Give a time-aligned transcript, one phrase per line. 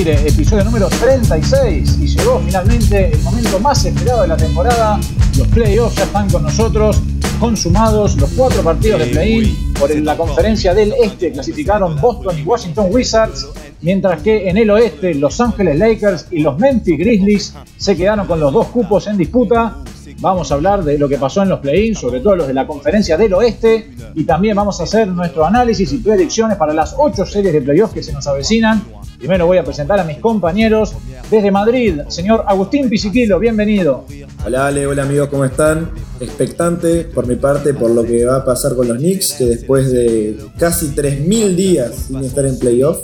[0.00, 1.98] aire, episodio número 36.
[2.00, 4.98] Y llegó finalmente el momento más esperado de la temporada.
[5.36, 7.02] Los playoffs ya están con nosotros,
[7.38, 9.74] consumados los cuatro partidos de play-in.
[9.74, 13.48] Por la conferencia del este clasificaron Boston y Washington Wizards,
[13.82, 18.40] mientras que en el oeste Los Ángeles Lakers y los Memphis Grizzlies se quedaron con
[18.40, 19.76] los dos cupos en disputa.
[20.18, 22.66] Vamos a hablar de lo que pasó en los play-ins, sobre todo los de la
[22.66, 27.24] conferencia del oeste, y también vamos a hacer nuestro análisis y predicciones para las ocho
[27.24, 28.82] series de playoffs que se nos avecinan.
[29.18, 30.94] Primero voy a presentar a mis compañeros
[31.30, 34.06] desde Madrid, señor Agustín Pisiquilo, bienvenido.
[34.44, 35.90] Hola Ale, hola amigos, ¿cómo están?
[36.18, 39.92] Expectante por mi parte por lo que va a pasar con los Knicks, que después
[39.92, 43.00] de casi 3.000 días sin estar en playoff,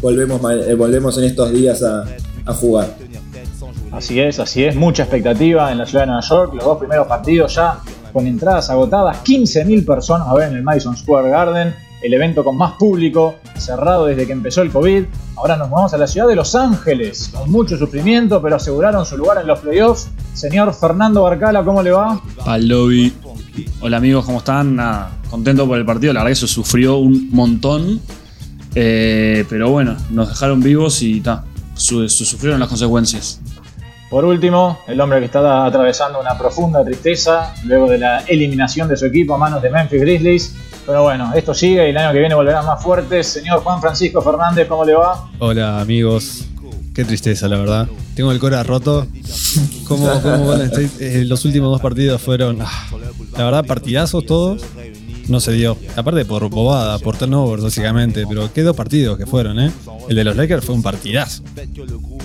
[0.00, 2.06] volvemos, eh, volvemos en estos días a,
[2.44, 2.96] a jugar.
[3.92, 7.06] Así es, así es, mucha expectativa en la ciudad de Nueva York, los dos primeros
[7.06, 7.78] partidos ya
[8.10, 12.56] con entradas agotadas, 15.000 personas a ver en el Madison Square Garden, el evento con
[12.56, 15.04] más público, cerrado desde que empezó el COVID.
[15.36, 19.16] Ahora nos vamos a la ciudad de Los Ángeles, con mucho sufrimiento, pero aseguraron su
[19.16, 20.08] lugar en los playoffs.
[20.32, 22.20] Señor Fernando Barcala, ¿cómo le va?
[22.46, 23.12] Al lobby.
[23.82, 24.76] Hola amigos, ¿cómo están?
[24.76, 28.00] Nada, contento por el partido, la verdad que se sufrió un montón,
[28.74, 33.40] eh, pero bueno, nos dejaron vivos y ta, su, sufrieron las consecuencias.
[34.12, 38.94] Por último, el hombre que está atravesando una profunda tristeza luego de la eliminación de
[38.94, 40.54] su equipo a manos de Memphis Grizzlies.
[40.84, 43.26] Pero bueno, esto sigue y el año que viene volverá más fuertes.
[43.26, 45.30] Señor Juan Francisco Fernández, ¿cómo le va?
[45.38, 46.44] Hola amigos,
[46.94, 47.88] qué tristeza la verdad.
[48.14, 49.06] Tengo el cora roto.
[49.88, 50.06] Como,
[51.00, 52.90] eh, los últimos dos partidos fueron, ah,
[53.38, 54.62] la verdad, partidazos todos.
[55.32, 55.78] No se dio.
[55.96, 58.26] Aparte por bobada, por turnovers básicamente.
[58.28, 59.72] Pero qué dos partidos que fueron, ¿eh?
[60.10, 61.42] El de los Lakers fue un partidazo.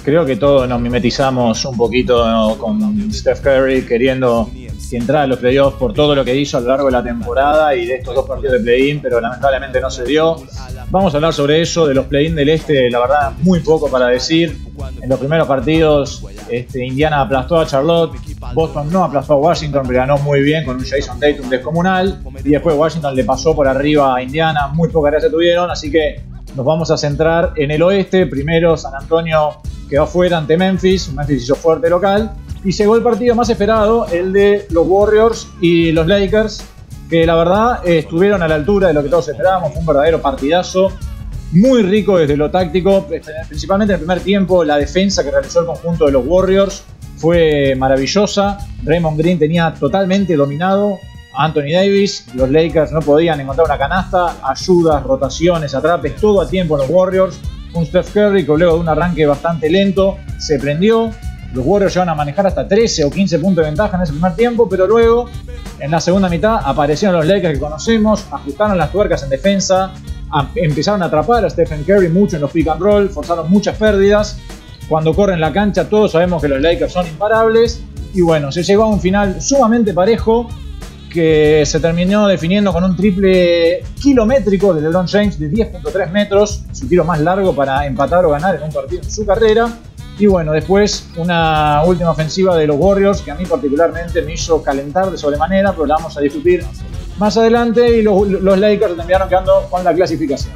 [0.04, 4.52] Creo que todos nos mimetizamos un poquito con Steph Curry queriendo
[4.96, 7.76] entrar a los playoffs por todo lo que hizo a lo largo de la temporada
[7.76, 10.38] y de estos dos partidos de play-in, pero lamentablemente no se dio.
[10.90, 14.08] Vamos a hablar sobre eso, de los play-in del este, la verdad, muy poco para
[14.08, 14.58] decir.
[15.02, 18.16] En los primeros partidos, este, Indiana aplastó a Charlotte,
[18.54, 22.22] Boston no aplastó a Washington, pero ganó muy bien con un Jason Tatum descomunal.
[22.44, 26.22] Y después Washington le pasó por arriba a Indiana, muy poca gracia tuvieron, así que
[26.56, 28.26] nos vamos a centrar en el oeste.
[28.26, 32.32] Primero, San Antonio quedó fuera ante Memphis, Memphis hizo fuerte local.
[32.64, 36.64] Y llegó el partido más esperado, el de los Warriors y los Lakers,
[37.10, 39.76] que la verdad estuvieron a la altura de lo que todos esperábamos.
[39.76, 40.92] Un verdadero partidazo,
[41.52, 43.08] muy rico desde lo táctico,
[43.48, 44.64] principalmente en el primer tiempo.
[44.64, 46.84] La defensa que realizó el conjunto de los Warriors
[47.18, 48.58] fue maravillosa.
[48.84, 51.00] Raymond Green tenía totalmente dominado
[51.36, 52.26] Anthony Davis.
[52.34, 56.90] Los Lakers no podían encontrar una canasta, ayudas, rotaciones, atrapes, todo a tiempo en los
[56.90, 57.40] Warriors.
[57.74, 61.12] Un Steph Curry que luego de un arranque bastante lento se prendió,
[61.54, 64.36] los Warriors llevan a manejar hasta 13 o 15 puntos de ventaja en ese primer
[64.36, 65.30] tiempo, pero luego,
[65.80, 69.94] en la segunda mitad, aparecieron los Lakers que conocemos, ajustaron las tuercas en defensa,
[70.56, 74.38] empezaron a atrapar a Stephen Curry mucho en los pick and roll, forzaron muchas pérdidas.
[74.90, 77.82] Cuando corren la cancha, todos sabemos que los Lakers son imparables.
[78.14, 80.48] Y bueno, se llegó a un final sumamente parejo
[81.10, 86.88] que se terminó definiendo con un triple kilométrico de LeBron James de 10.3 metros, su
[86.88, 89.68] tiro más largo para empatar o ganar en un partido en su carrera.
[90.20, 94.64] Y bueno, después una última ofensiva de los Warriors que a mí particularmente me hizo
[94.64, 96.64] calentar de sobremanera, pero la vamos a discutir
[97.20, 100.54] más adelante y los, Lakers terminaron quedando con la clasificación.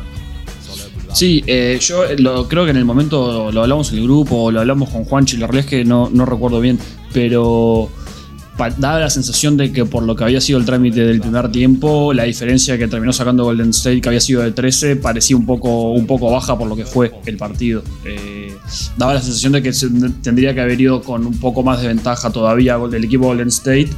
[1.13, 2.05] Sí, eh, yo
[2.47, 5.45] creo que en el momento lo hablamos en el grupo, lo hablamos con Juanchi, la
[5.45, 6.79] realidad es que no, no recuerdo bien,
[7.13, 7.89] pero
[8.77, 12.13] daba la sensación de que por lo que había sido el trámite del primer tiempo,
[12.13, 15.91] la diferencia que terminó sacando Golden State, que había sido de 13, parecía un poco,
[15.91, 17.83] un poco baja por lo que fue el partido.
[18.05, 18.55] Eh,
[18.97, 19.71] daba la sensación de que
[20.21, 23.89] tendría que haber ido con un poco más de ventaja todavía el equipo Golden State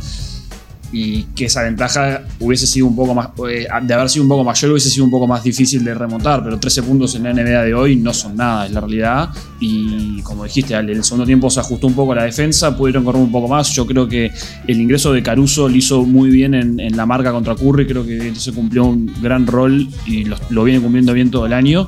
[0.93, 4.43] y que esa ventaja hubiese sido un poco más, eh, de haber sido un poco
[4.43, 7.63] mayor, hubiese sido un poco más difícil de remontar, pero 13 puntos en la NBA
[7.63, 9.29] de hoy no son nada, es la realidad.
[9.59, 13.23] Y como dijiste, en el segundo tiempo se ajustó un poco la defensa, pudieron correr
[13.23, 13.73] un poco más.
[13.73, 14.31] Yo creo que
[14.67, 18.35] el ingreso de Caruso lo hizo muy bien en, la marca contra Curry, creo que
[18.35, 21.87] se cumplió un gran rol y lo viene cumpliendo bien todo el año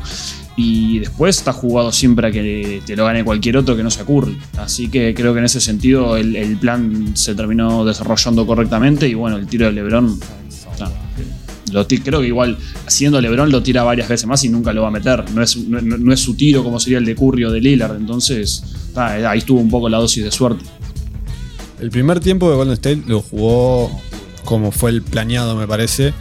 [0.58, 4.02] y después está jugado siempre a que te lo gane cualquier otro que no se
[4.02, 4.38] ocurre.
[4.58, 9.38] Así que creo que en ese sentido el, plan se terminó desarrollando correctamente y bueno,
[9.38, 10.18] el tiro de Lebron,
[11.72, 14.88] lo creo que igual haciendo Lebron lo tira varias veces más y nunca lo va
[14.88, 15.30] a meter.
[15.32, 18.64] No es, no, es su tiro como sería el de Curry o de Lillard, entonces
[18.96, 20.64] ahí estuvo un poco la dosis de suerte.
[21.82, 23.92] El primer tiempo de Golden State lo jugó
[24.46, 26.14] como fue el planeado, me parece.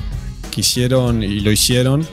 [0.51, 2.05] Quisieron y lo hicieron.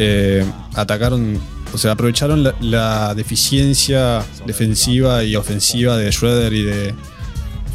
[0.00, 0.44] Eh,
[0.74, 1.38] atacaron
[1.72, 6.94] o sea, aprovecharon la, deficiencia defensiva y ofensiva de Schroeder y de,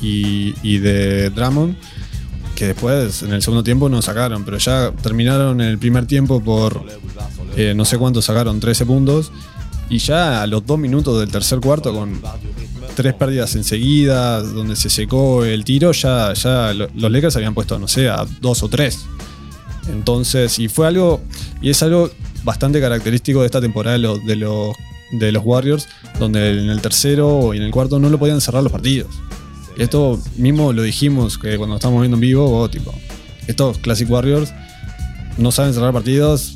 [0.02, 1.76] y, de Drummond,
[2.56, 6.44] que después en el segundo tiempo no sacaron, pero ya terminaron en el primer tiempo
[6.44, 6.84] por
[7.56, 9.32] eh, no sé cuánto sacaron, 13 puntos.
[9.90, 12.20] Y ya a los dos minutos del tercer cuarto, con
[12.96, 17.88] tres pérdidas enseguida, donde se secó el tiro, ya, ya los Lakers habían puesto, no
[17.88, 19.06] sé, a dos o tres.
[19.90, 21.22] Entonces, y fue algo,
[21.62, 22.10] y es algo
[22.44, 24.76] bastante característico de esta temporada de los, de los,
[25.12, 25.88] de los Warriors,
[26.20, 29.10] donde en el tercero y en el cuarto no lo podían cerrar los partidos.
[29.78, 32.94] Y esto mismo lo dijimos que cuando estábamos viendo en vivo, tipo,
[33.48, 34.54] estos Classic Warriors
[35.38, 36.56] no saben cerrar partidos,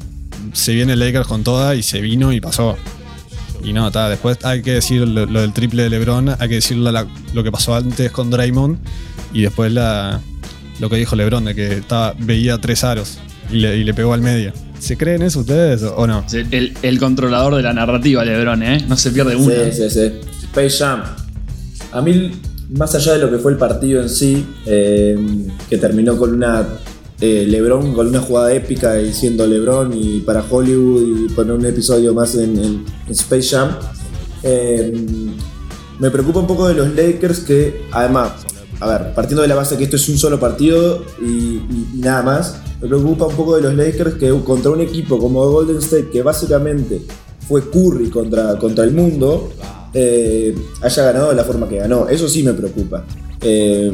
[0.53, 2.77] se viene Lakers con toda y se vino y pasó.
[3.63, 6.77] Y no, está, después hay que decir lo, del triple de LeBron, hay que decir
[6.77, 8.77] lo, que pasó antes con Draymond
[9.33, 10.21] y después la,
[10.79, 13.19] lo que dijo LeBron, de que estaba, veía tres aros
[13.51, 14.53] y le, pegó al medio.
[14.79, 16.25] ¿Se creen eso ustedes o no?
[16.31, 18.85] El, controlador de la narrativa, LeBron, ¿eh?
[18.87, 19.51] No se pierde uno.
[19.71, 20.11] Sí, sí, sí.
[20.43, 21.03] Space Jam.
[21.91, 22.31] A mí,
[22.69, 25.17] más allá de lo que fue el partido en sí, eh,
[25.69, 26.67] que terminó con una
[27.19, 32.13] eh, LeBron con una jugada épica diciendo LeBron y para Hollywood y poner un episodio
[32.13, 33.71] más en, Space Jam.
[34.43, 34.93] Eh,
[35.97, 38.33] me preocupa un poco de los Lakers que además,
[38.79, 41.61] a ver, partiendo de la base que esto es un solo partido y,
[41.95, 45.77] nada más, me preocupa un poco de los Lakers que contra un equipo como Golden
[45.77, 47.01] State que básicamente
[47.47, 49.51] fue Curry contra, contra el mundo,
[49.93, 52.07] eh, haya ganado de la forma que ganó.
[52.07, 53.03] Eso sí me preocupa.
[53.41, 53.91] Eh,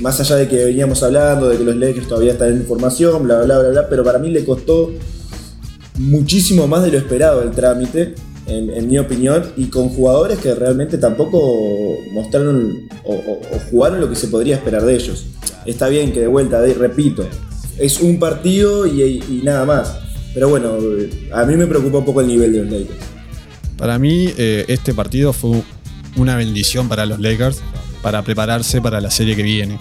[0.00, 3.42] más allá de que veníamos hablando de que los Lakers todavía están en formación, bla,
[3.42, 4.90] bla, bla, bla, pero para mí le costó
[5.98, 8.14] muchísimo más de lo esperado el trámite,
[8.48, 13.40] en, mi opinión, y con jugadores que realmente tampoco mostraron o,
[13.70, 15.26] jugaron lo que se podría esperar de ellos.
[15.64, 17.26] Está bien que de vuelta, repito,
[17.78, 19.98] es un partido y, nada más.
[20.32, 20.76] Pero bueno,
[21.32, 22.98] a mí me preocupa un poco el nivel de los Lakers.
[23.76, 25.62] Para mí, eh, este partido fue
[26.16, 27.62] una bendición para los Lakers
[28.02, 29.78] para prepararse para la serie que viene.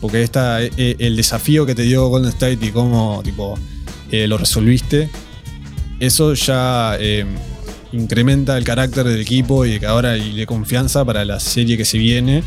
[0.00, 3.58] Porque esta, eh, eh, el desafío que te dio Golden State y cómo tipo,
[4.10, 5.08] lo resolviste,
[5.98, 6.96] eso ya
[7.96, 11.84] incrementa el carácter del equipo y que ahora y de confianza para la serie que
[11.84, 12.42] se viene.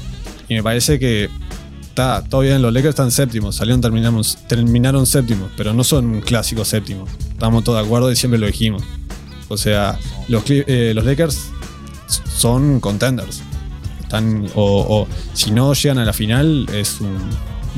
[0.47, 1.29] Y me parece que
[1.89, 6.67] está todo bien, los Lakers están séptimos, salieron, terminamos, terminaron séptimos, pero no son clásicos
[6.67, 7.09] séptimos.
[7.31, 8.83] Estamos todos de acuerdo y siempre lo dijimos.
[9.47, 11.49] O sea, los, los Lakers
[12.07, 13.41] son contenders
[14.55, 17.17] o, si no llegan a la final es un,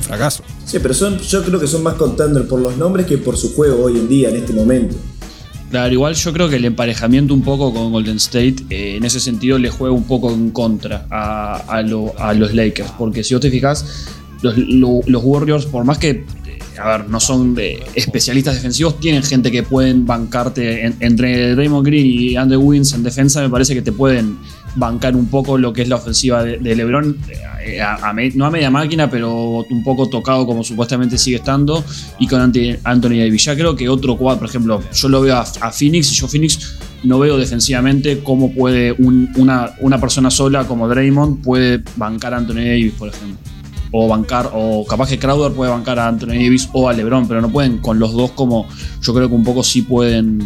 [0.02, 0.44] fracaso.
[0.66, 3.54] Sí, pero son, yo creo que son más contenders por los nombres que por su
[3.54, 4.96] juego hoy en día, en este momento.
[5.72, 9.22] Claro, igual yo creo que el emparejamiento un poco con Golden State eh, en ese
[9.22, 14.10] sentido le juega un poco en contra a, los Lakers, porque si vos te fijas,
[14.42, 16.26] los, Warriors, por más que
[16.78, 17.56] a ver, no son
[17.96, 23.42] especialistas defensivos, tienen gente que pueden bancarte entre Raymond Green y Andrew Wins en defensa,
[23.42, 24.40] me parece que te pueden
[24.76, 27.18] bancar un poco lo que es la ofensiva de, LeBron,
[27.64, 31.84] eh, no a media máquina, pero un poco tocado como supuestamente sigue estando,
[32.20, 33.46] y con Anthony Davis.
[33.46, 36.78] Ya creo que otro cuadro, por ejemplo, yo lo veo a, Phoenix y yo Phoenix
[37.04, 42.56] no veo defensivamente cómo puede una, una persona sola como Draymond puede bancar a Anthony
[42.56, 43.52] Davis, por ejemplo
[43.92, 47.42] o bancar, o capaz que Crowder puede bancar a Anthony Davis o a LeBron, pero
[47.42, 48.68] no pueden con los dos como
[49.02, 50.40] yo creo que un poco sí pueden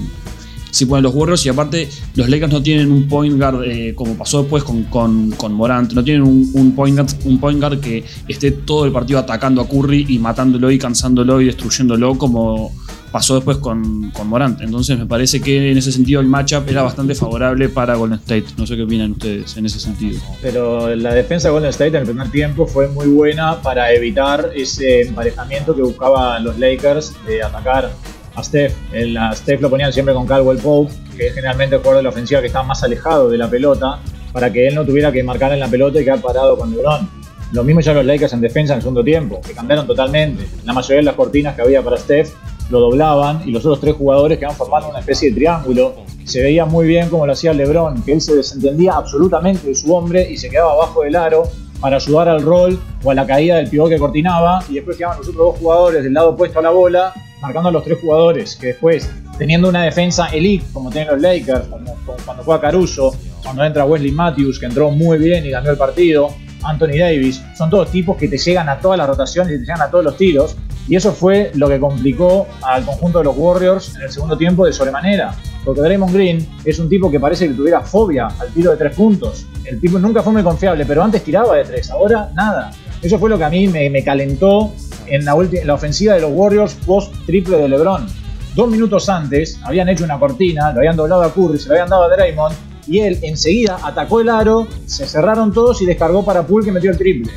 [0.75, 4.15] sí pueden los Warriors y aparte los Lakers no tienen un point guard eh, como
[4.15, 8.51] pasó después con, con, Morant, no tienen un, point guard, un point guard que esté
[8.51, 12.73] todo el partido atacando a Curry y matándolo y cansándolo y destruyéndolo como
[13.09, 14.59] pasó después con, con, Morant.
[14.59, 18.47] Entonces me parece que en ese sentido el matchup era bastante favorable para Golden State.
[18.57, 20.19] No sé qué opinan ustedes en ese sentido.
[20.41, 24.51] Pero la defensa de Golden State en el primer tiempo fue muy buena para evitar
[24.53, 27.93] ese emparejamiento que buscaban los Lakers de atacar
[28.35, 28.73] a Steph.
[29.19, 32.09] a Steph lo ponían siempre con Caldwell Pope, que es generalmente el jugador de la
[32.09, 33.99] ofensiva que estaba más alejado de la pelota,
[34.33, 37.09] para que él no tuviera que marcar en la pelota y quedar parado con LeBron.
[37.51, 40.45] Lo mismo ya los Lakers en defensa en el segundo tiempo, que cambiaron totalmente.
[40.65, 42.33] La mayoría de las cortinas que había para Steph
[42.69, 45.95] lo doblaban y los otros tres jugadores quedaban formando una especie de triángulo.
[46.25, 49.93] Se veía muy bien como lo hacía LeBron, que él se desentendía absolutamente de su
[49.93, 51.43] hombre y se quedaba abajo del aro
[51.79, 55.19] para ayudar al rol o a la caída del pivot que cortinaba y después quedaban
[55.19, 57.13] los otros dos jugadores del lado opuesto a la bola
[57.45, 61.67] marcando a los tres jugadores que después teniendo una defensa elite como tienen los Lakers
[61.67, 65.77] como, cuando juega Caruso cuando entra Wesley Matthews que entró muy bien y ganó el
[65.77, 66.29] partido
[66.63, 69.81] Anthony Davis son todos tipos que te llegan a todas las rotaciones y te llegan
[69.81, 70.55] a todos los tiros
[70.87, 74.65] y eso fue lo que complicó al conjunto de los Warriors en el segundo tiempo
[74.65, 75.33] de sobremanera.
[75.63, 78.95] Porque Draymond Green es un tipo que parece que tuviera fobia al tiro de tres
[78.95, 79.47] puntos.
[79.63, 82.71] El tipo nunca fue muy confiable, pero antes tiraba de tres, ahora nada.
[83.01, 84.73] Eso fue lo que a mí me, calentó
[85.07, 88.07] en la, la ofensiva de los Warriors post triple de LeBron.
[88.55, 91.89] Dos minutos antes habían hecho una cortina, lo habían doblado a Curry, se lo habían
[91.89, 92.55] dado a Draymond
[92.87, 96.91] y él enseguida atacó el aro, se cerraron todos y descargó para Poole que metió
[96.91, 97.31] el triple.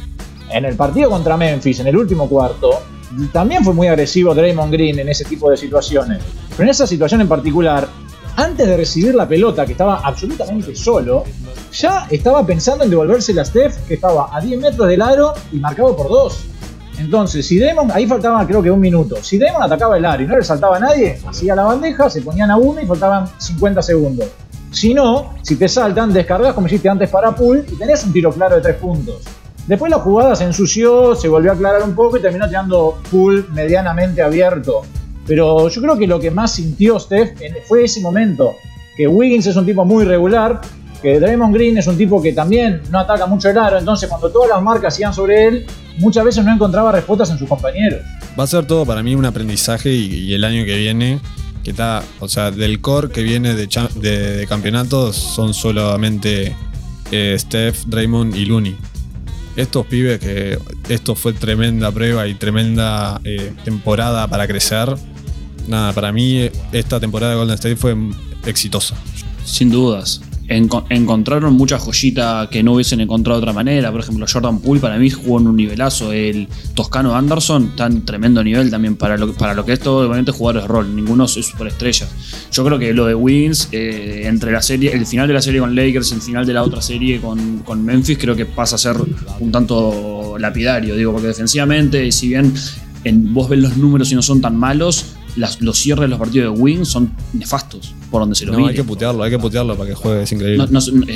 [0.51, 2.83] En el partido contra Memphis, en el último cuarto,
[3.33, 6.23] también fue muy agresivo Draymond Green en ese tipo de situaciones.
[6.51, 7.89] Pero en esa situación en particular,
[8.37, 11.25] antes de recibir la pelota, que estaba absolutamente solo,
[11.73, 15.57] ya estaba pensando en devolvérsela a Steph, que estaba a 10 metros del aro y
[15.57, 16.45] marcado por dos.
[16.99, 20.27] Entonces, si Demon, ahí faltaba creo que un minuto, si Demon atacaba el aro y
[20.27, 23.83] no le saltaba a nadie, hacía la bandeja, se ponían a uno y faltaban 50
[23.83, 24.27] segundos.
[24.71, 28.33] Si no, si te saltan, descargas como hiciste antes para Pool y tenés un tiro
[28.33, 29.23] claro de 3 puntos.
[29.67, 33.47] Después la jugada se ensució, se volvió a aclarar un poco y terminó tirando Pool
[33.53, 34.83] medianamente abierto.
[35.27, 38.55] Pero yo creo que lo que más sintió Steph fue ese momento,
[38.97, 40.61] que Wiggins es un tipo muy regular,
[41.03, 44.31] que Draymond Green es un tipo que también no ataca mucho el aro, entonces cuando
[44.31, 45.67] todas las marcas iban sobre él,
[45.99, 48.01] muchas veces no encontraba respuestas en sus compañeros.
[48.39, 51.21] Va a ser todo para mí un aprendizaje y, el año que viene,
[51.63, 56.55] que está, o sea, del core que viene de, de, campeonatos son solamente
[57.11, 58.77] eh, Steph, Draymond y Looney.
[59.57, 60.57] Estos pibes que
[60.89, 64.95] esto fue tremenda prueba y tremenda eh, temporada para crecer.
[65.67, 67.97] Nada, para mí esta temporada de Golden State fue
[68.47, 68.95] exitosa.
[69.45, 73.91] Sin dudas encontraron mucha joyita que no hubiesen encontrado de otra manera.
[73.91, 76.13] Por ejemplo, Jordan Poole para mí jugó en un nivelazo.
[76.13, 80.33] El Toscano Anderson tan tremendo nivel también para lo, para lo que es todo obviamente
[80.33, 80.97] jugadores de rol.
[80.97, 82.09] Ninguno es superestrella.
[82.51, 85.61] Yo creo que lo de Wiggins, eh, entre la serie, el final de la serie
[85.61, 88.79] con Lakers, el final de la otra serie con, con Memphis, creo que pasa a
[88.79, 88.97] ser
[89.41, 90.97] un tanto lapidario.
[90.97, 92.55] Digo, porque defensivamente, si bien
[93.05, 96.55] en, vos ves los números y no son tan malos, los cierres de los partidos
[96.55, 99.77] de Wings son nefastos por donde se lo No, hay que putearlo, hay que putearlo
[99.77, 100.67] para que juegue, es increíble.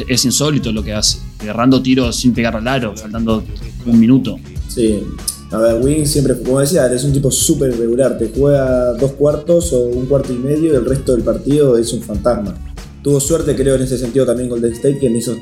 [0.09, 3.45] es insólito lo que hace, agarrando tiros sin pegar al aro, faltando
[3.87, 4.39] un minuto.
[4.69, 5.03] Sí,
[5.51, 9.73] a ver, Wings siempre, como decía, es un tipo súper irregular, te juega dos cuartos
[9.73, 12.55] o un cuarto y medio y el resto del partido es un fantasma.
[13.03, 15.37] Tuvo suerte, creo, en ese sentido también con Golden State, que en esos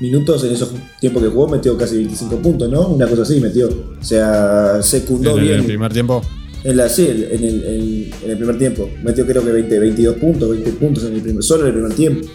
[0.00, 0.70] minutos, en esos
[1.00, 2.88] tiempos que jugó, metió casi 25 puntos, ¿no?
[2.88, 3.68] Una cosa así metió.
[3.68, 5.54] O sea, secundó bien.
[5.54, 6.22] ¿En el primer tiempo?
[6.62, 8.88] En la, sí, en el, en el, primer tiempo.
[9.02, 11.94] Metió creo que 20, 22 puntos, 20 puntos en el primer, solo en el primer
[11.94, 12.28] tiempo.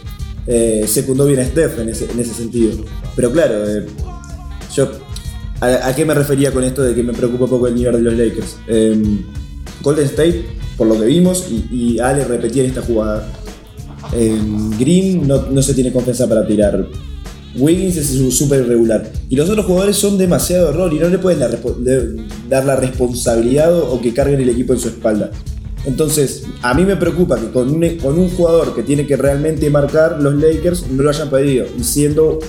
[0.47, 2.73] Eh, secundó bien a Steph en ese, en ese sentido.
[3.15, 3.85] Pero claro, eh,
[4.75, 4.89] yo
[5.61, 8.13] ¿a, qué me refería con esto de que me preocupa poco el nivel de los
[8.13, 8.57] Lakers?
[8.67, 9.23] Em,
[9.81, 10.45] Golden State,
[10.77, 13.27] por lo que vimos, y, Ale repetía en esta jugada.
[14.13, 16.87] Em, Green no, no se tiene confianza para tirar.
[17.57, 19.09] Wiggins es súper irregular.
[19.29, 23.99] Y los otros jugadores son demasiado error y no le pueden dar, la responsabilidad o
[24.01, 25.31] que carguen el equipo en su espalda.
[25.85, 29.69] Entonces, a mí me preocupa que con un, con un jugador que tiene que realmente
[29.69, 31.67] marcar, los Lakers no lo hayan pedido.
[31.77, 32.39] Y siendo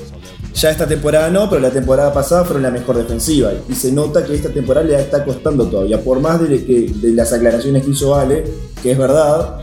[0.55, 3.53] ya esta temporada no, pero la temporada pasada fueron la mejor defensiva.
[3.69, 6.01] Y se nota que esta temporada le está costando todavía.
[6.03, 8.45] Por más de, que, las aclaraciones que hizo Ale,
[8.83, 9.61] que es verdad,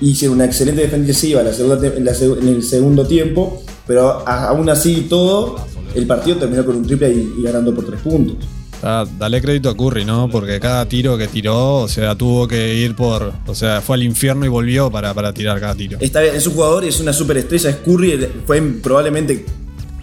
[0.00, 5.66] hicieron una excelente defensiva en el segundo tiempo pero aún así todo,
[5.96, 8.36] el partido terminó con un triple y, ganando por tres puntos.
[8.84, 10.30] Ah, dale crédito a Curry, ¿no?
[10.30, 13.32] Porque cada tiro que tiró, o sea, tuvo que ir por.
[13.48, 15.98] O sea, fue al infierno y volvió para, para tirar cada tiro.
[16.00, 19.44] Está bien, es un jugador, es una superestrella, es Curry, fue probablemente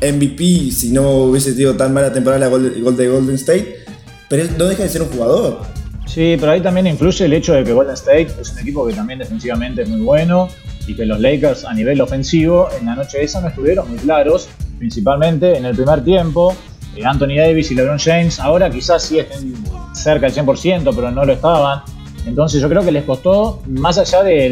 [0.02, 3.86] MVP si no hubiese tenido tan mala temporada el gol de Golden State,
[4.28, 5.62] pero no deja de ser un jugador.
[6.06, 8.92] Sí, pero ahí también influye el hecho de que Golden State es un equipo que
[8.92, 10.50] también defensivamente es muy bueno
[10.88, 14.48] y que los Lakers a nivel ofensivo en la noche esa no estuvieron muy claros,
[14.80, 16.56] principalmente en el primer tiempo.
[16.96, 19.54] Eh, Anthony Davis y LeBron James ahora quizás sí estén
[19.94, 21.82] cerca del 100%, pero no lo estaban.
[22.26, 24.50] Entonces yo creo que les costó, más allá de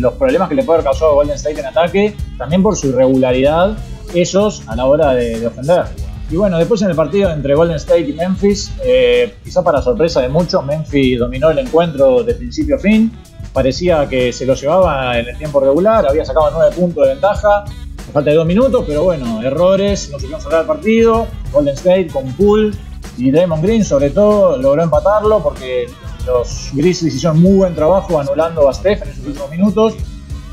[0.00, 3.76] los problemas que le puede haber causado Golden State en ataque, también por su irregularidad
[4.14, 5.84] ellos a la hora de, ofender.
[6.30, 10.20] Y bueno, después en el partido entre Golden State y Memphis, eh, quizá para sorpresa
[10.20, 13.12] de muchos, Memphis dominó el encuentro de principio a fin
[13.52, 17.64] parecía que se lo llevaba en el tiempo regular, había sacado 9 puntos de ventaja,
[17.64, 22.08] a falta de 2 minutos, pero bueno, errores, no supieron cerrar el partido, Golden State
[22.08, 22.72] con Poole
[23.18, 25.86] y Draymond Green sobre todo logró empatarlo porque
[26.26, 29.94] los Grizzlies hicieron muy buen trabajo anulando a Steph en esos últimos minutos.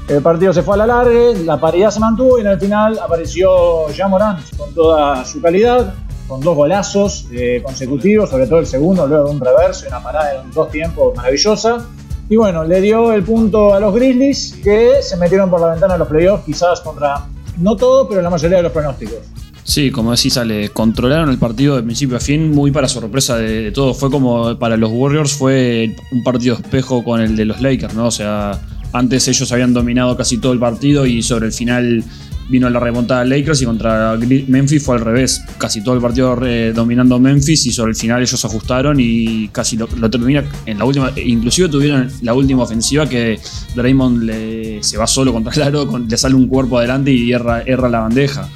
[0.07, 2.97] El partido se fue a la larga, la paridad se mantuvo y en el final
[2.97, 5.93] apareció Jean Morant con toda su calidad,
[6.27, 10.01] con dos golazos eh, consecutivos, sobre todo el segundo, luego de un reverso y una
[10.01, 11.85] parada en dos tiempos maravillosa.
[12.29, 15.93] Y bueno, le dio el punto a los Grizzlies que se metieron por la ventana
[15.93, 19.17] de los playoffs, quizás contra no todo, pero la mayoría de los pronósticos.
[19.63, 23.63] Sí, como decís, sale, controlaron el partido de principio a fin, muy para sorpresa de,
[23.63, 23.93] de todo.
[23.93, 28.07] Fue como para los Warriors, fue un partido espejo con el de los Lakers, ¿no?
[28.07, 28.59] O sea,
[28.93, 32.03] antes ellos habían dominado casi todo el partido y sobre el final
[32.49, 35.41] vino la remontada de Lakers y contra Memphis fue al revés.
[35.57, 39.77] Casi todo el partido eh, dominando Memphis y sobre el final ellos ajustaron y casi
[39.77, 41.11] lo, termina en la última.
[41.15, 43.39] Inclusive tuvieron la última ofensiva que
[43.75, 47.63] Draymond le, se va solo contra el aro, le sale un cuerpo adelante y erra,
[47.65, 48.49] la bandeja.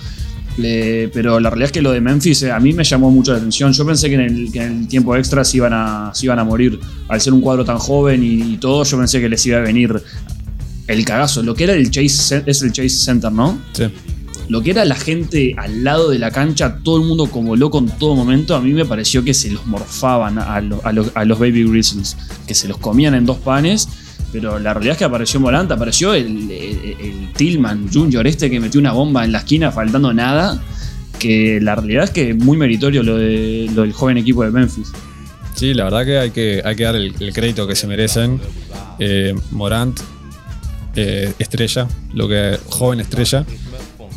[0.58, 3.38] pero la realidad es que lo de Memphis eh, a mí me llamó mucho la
[3.38, 3.72] atención.
[3.74, 6.80] Yo pensé que en el, tiempo extra se iban, a, iban a morir.
[7.10, 10.02] Al ser un cuadro tan joven y todo, yo pensé que les iba a venir
[10.88, 11.44] el cagazo.
[11.44, 13.58] Lo que era el Chase, es el Chase Center, ¿no?
[13.74, 13.86] Sí.
[14.50, 17.80] Lo que era la gente al lado de la cancha, todo el mundo como loco
[17.80, 21.12] en todo momento, a mí me pareció que se los morfaban a, lo- a lo-
[21.16, 23.88] a los Baby Grizzlies, que se los comían en dos panes.
[24.34, 28.28] Pero la realidad es que apareció Morant, apareció el, el- el Tillman Jr.
[28.28, 30.62] este que metió una bomba en la esquina faltando nada.
[31.20, 34.92] Que la realidad es que muy meritorio lo, de, lo del joven equipo de Memphis.
[35.56, 38.42] Sí, la verdad que hay que, hay que dar el, el crédito que se merecen.
[39.00, 40.00] Eh, Morant,
[40.96, 43.46] eh, estrella, lo que joven estrella.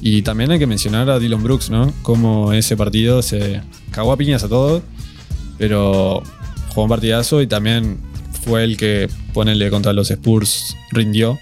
[0.00, 1.92] Y también hay que mencionar a Dylan Brooks, ¿no?
[2.02, 4.82] Como en ese partido se cagó a piñas a todos,
[5.58, 6.22] pero
[6.68, 7.98] jugó un partidazo y también
[8.44, 11.38] fue el que, ponerle contra los Spurs, rindió.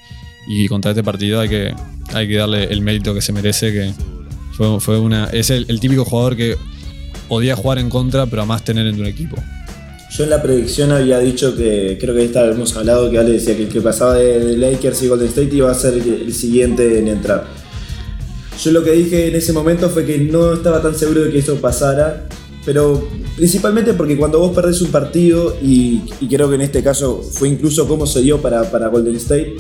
[0.46, 1.74] Y contra este partido hay que,
[2.12, 3.92] hay que darle el mérito que se merece, que
[4.52, 6.56] fue, una, es el, el típico jugador que
[7.28, 9.36] podía jugar en contra, pero además tener en tu equipo.
[10.16, 13.56] Yo en la predicción había dicho que, creo que esta hemos hablado, que Ale decía
[13.56, 17.09] que el que pasaba de, Lakers y Golden State iba a ser el, siguiente en
[17.09, 17.49] entrar.
[18.62, 21.38] Yo lo que dije en ese momento fue que no estaba tan seguro de que
[21.38, 22.28] eso pasara,
[22.64, 27.21] pero principalmente porque cuando vos perdés un partido, y, y creo que en este caso
[27.21, 29.56] fue incluso como se dio para, para Golden State,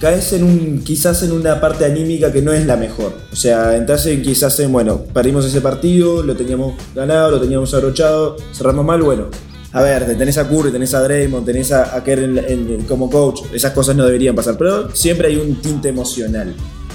[0.00, 3.12] caes en un quizás en una parte anímica que no es la mejor.
[3.32, 7.72] O sea, entras en quizás en, bueno, perdimos ese partido, lo teníamos ganado, lo teníamos
[7.74, 9.28] abrochado, cerramos mal, bueno.
[9.72, 13.94] A ver, tenés a Curry, tenés a Draymond, tenés a, Kerr como coach, esas cosas
[13.94, 16.54] no deberían pasar, pero siempre hay un tinte emocional.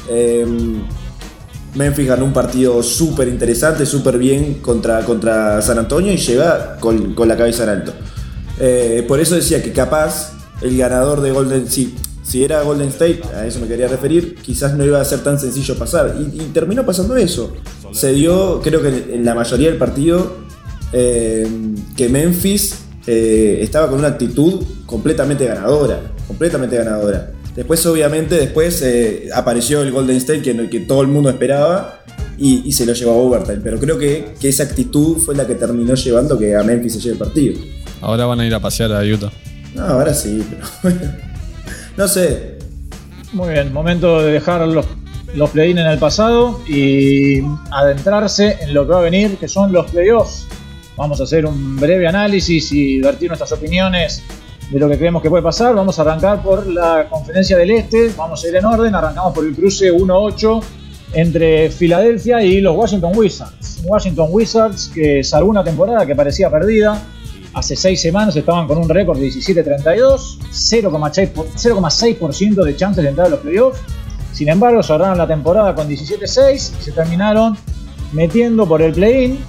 [0.09, 0.45] Eh,
[1.75, 7.13] Memphis ganó un partido súper interesante, súper bien contra, contra San Antonio y llega con,
[7.13, 7.93] con la cabeza en alto.
[8.59, 11.95] Eh, por eso decía que capaz el ganador de Golden si,
[12.31, 15.37] si era Golden State, a eso me quería referir, quizás no iba a ser tan
[15.37, 16.15] sencillo pasar.
[16.17, 17.53] Y, y terminó pasando eso.
[17.91, 20.37] Se dio, creo que en la mayoría del partido,
[20.93, 21.45] eh,
[21.97, 25.99] que Memphis eh, estaba con una actitud completamente ganadora.
[26.25, 27.33] Completamente ganadora.
[27.53, 32.01] Después, obviamente, después eh, apareció el Golden State que, que todo el mundo esperaba
[32.37, 33.59] y, y se lo llevó a overtime.
[33.61, 36.99] Pero creo que, que esa actitud fue la que terminó llevando que a Memphis se
[37.01, 37.61] lleve el partido.
[37.99, 39.33] Ahora van a ir a pasear a Utah.
[39.75, 40.41] No, ahora sí,
[40.81, 40.95] pero.
[41.97, 42.59] no sé.
[43.33, 44.85] Muy bien, momento de dejar los,
[45.35, 49.71] los play-in en el pasado y adentrarse en lo que va a venir, que son
[49.71, 50.47] los playoffs.
[50.97, 54.23] Vamos a hacer un breve análisis y vertir nuestras opiniones
[54.69, 55.75] de lo que creemos que puede pasar.
[55.75, 59.45] Vamos a arrancar por la conferencia del Este, vamos a ir en orden, arrancamos por
[59.45, 60.63] el cruce 1-8
[61.13, 63.81] entre Filadelfia y los Washington Wizards.
[63.83, 67.01] Washington Wizards que salvó una temporada que parecía perdida.
[67.53, 73.31] Hace seis semanas estaban con un récord de 17-32, 0,6% de chances de entrar a
[73.31, 73.81] los playoffs.
[74.31, 77.57] Sin embargo, cerraron la temporada con 17-6 y se terminaron
[78.13, 79.39] metiendo por el play-in.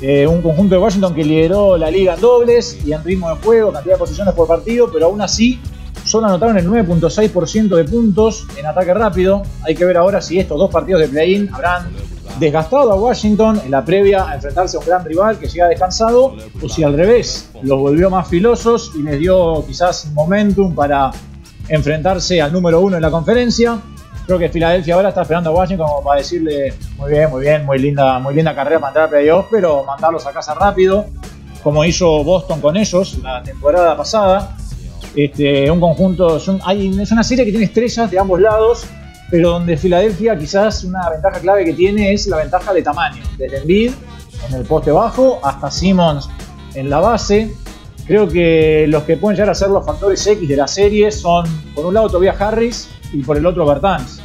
[0.00, 3.36] Eh, un conjunto de Washington que lideró la liga en dobles y en ritmo de
[3.42, 5.60] juego, cantidad de posiciones por partido, pero aún así
[6.08, 9.42] solo anotaron el 9.6% de puntos en ataque rápido.
[9.62, 11.90] Hay que ver ahora si estos dos partidos de play-in habrán
[12.38, 16.36] desgastado a Washington en la previa a enfrentarse a un gran rival que llega descansado,
[16.62, 21.10] o si al revés, los volvió más filosos y les dio quizás momentum para
[21.68, 23.78] enfrentarse al número uno en la conferencia.
[24.26, 27.64] Creo que Filadelfia ahora está esperando a Washington como para decirle muy bien, muy bien,
[27.64, 31.06] muy linda, muy linda carrera para entrar a playoffs, pero mandarlos a casa rápido,
[31.62, 34.56] como hizo Boston con ellos la temporada pasada.
[35.20, 38.84] Este, un conjunto, hay- es una serie que tiene estrellas de ambos lados,
[39.32, 43.58] pero donde Filadelfia quizás una ventaja clave que tiene es la ventaja de tamaño, desde
[43.58, 43.90] Embiid
[44.48, 46.28] en el poste bajo hasta Simmons
[46.74, 47.52] en la base.
[48.06, 51.46] Creo que los que pueden llegar a ser los factores X de la serie son,
[51.74, 54.20] por un lado, Tobias Harris y por el otro, Bertans.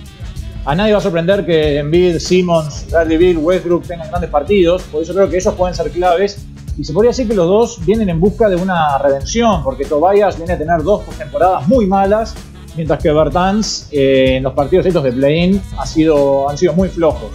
[0.63, 5.01] A nadie va a sorprender que Embiid, Simmons, Bradley Bill, Westbrook tengan grandes partidos, por
[5.01, 6.45] eso creo que ellos pueden ser claves.
[6.77, 10.38] Y se podría decir que los dos vienen en busca de una redención, porque Tobias
[10.38, 12.36] viene a tener dos temporadas muy malas,
[12.75, 16.89] mientras que Bertans eh, en los partidos estos de play-in ha sido, han sido muy
[16.89, 17.31] flojos.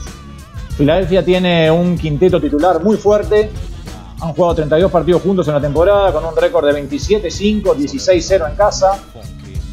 [0.77, 3.51] Filadelfia tiene un quinteto titular muy fuerte,
[4.21, 8.57] han jugado 32 partidos juntos en la temporada con un récord de 27-5, 16-0 en
[8.57, 8.99] casa.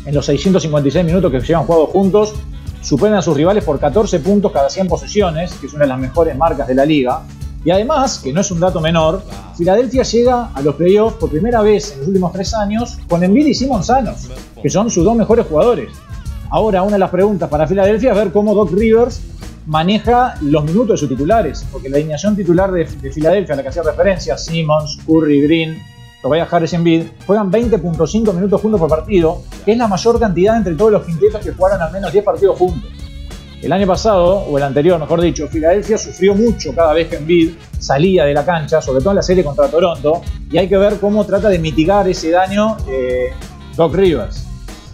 [0.06, 2.34] En los 656 minutos que llevan jugado juntos,
[2.82, 6.00] superan a sus rivales por 14 puntos cada 100 posesiones, que es una de las
[6.00, 7.24] mejores marcas de la liga.
[7.66, 9.24] Y además, que no es un dato menor,
[9.58, 13.48] Filadelfia llega a los playoffs por primera vez en los últimos tres años con Embiid
[13.48, 14.30] y Simon sanos,
[14.62, 15.90] que son sus dos mejores jugadores.
[16.52, 19.20] Ahora, una de las preguntas para Filadelfia es ver cómo Doc Rivers
[19.66, 23.64] maneja los minutos de sus titulares, porque la alineación titular de, de Filadelfia, a la
[23.64, 25.82] que hacía referencia, Simmons, Curry, Green,
[26.22, 30.56] Tobias Harris y Embiid, juegan 20.5 minutos juntos por partido, que es la mayor cantidad
[30.56, 32.92] entre todos los quintetos que jugaron al menos 10 partidos juntos.
[33.66, 37.56] El año pasado, o el anterior, mejor dicho, Filadelfia sufrió mucho cada vez que Embiid
[37.80, 41.00] salía de la cancha, sobre todo en la serie contra Toronto, y hay que ver
[41.00, 43.32] cómo trata de mitigar ese daño eh,
[43.76, 44.46] Doc Rivers.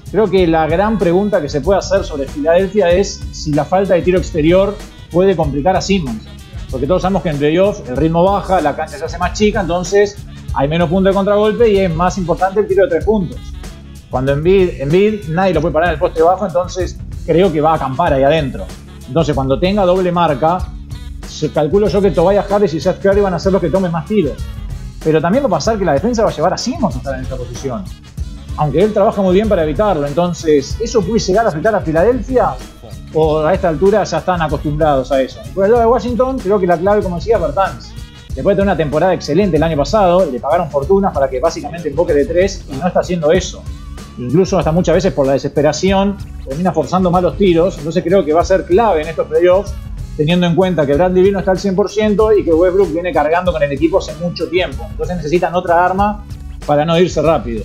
[0.10, 3.96] Creo que la gran pregunta que se puede hacer sobre Filadelfia es si la falta
[3.96, 4.74] de tiro exterior
[5.12, 6.24] puede complicar a Simmons.
[6.70, 9.60] Porque todos sabemos que en playoff el ritmo baja, la cancha se hace más chica,
[9.60, 10.16] entonces
[10.54, 13.38] hay menos puntos de contragolpe y es más importante el tiro de tres puntos.
[14.10, 17.74] Cuando en Bid nadie lo puede parar en el poste bajo, entonces creo que va
[17.74, 18.66] a acampar ahí adentro.
[19.08, 20.60] Entonces cuando tenga doble marca,
[21.28, 23.92] se calculo yo que Tobias Harris y Seth Curry van a ser los que tomen
[23.92, 24.34] más tiros.
[25.04, 27.16] Pero también va a pasar que la defensa va a llevar a Simmons a estar
[27.16, 27.84] en esta posición.
[28.58, 30.06] Aunque él trabaja muy bien para evitarlo.
[30.06, 32.54] Entonces, ¿eso puede llegar a afectar a Filadelfia?
[33.14, 35.42] ¿O a esta altura ya están acostumbrados a eso?
[35.56, 37.92] Por el lado de Washington, creo que la clave, como decía, Bertans.
[38.36, 41.90] Después de tener una temporada excelente el año pasado, le pagaron fortunas para que básicamente
[41.90, 43.64] enfoque de tres y no está haciendo eso.
[44.18, 47.78] Incluso hasta muchas veces por la desesperación termina forzando malos tiros.
[47.78, 49.74] Entonces creo que va a ser clave en estos playoffs
[50.18, 53.52] teniendo en cuenta que Bradley Beal no está al 100% y que Westbrook viene cargando
[53.52, 54.86] con el equipo hace mucho tiempo.
[54.90, 56.26] Entonces necesitan otra arma
[56.66, 57.64] para no irse rápido.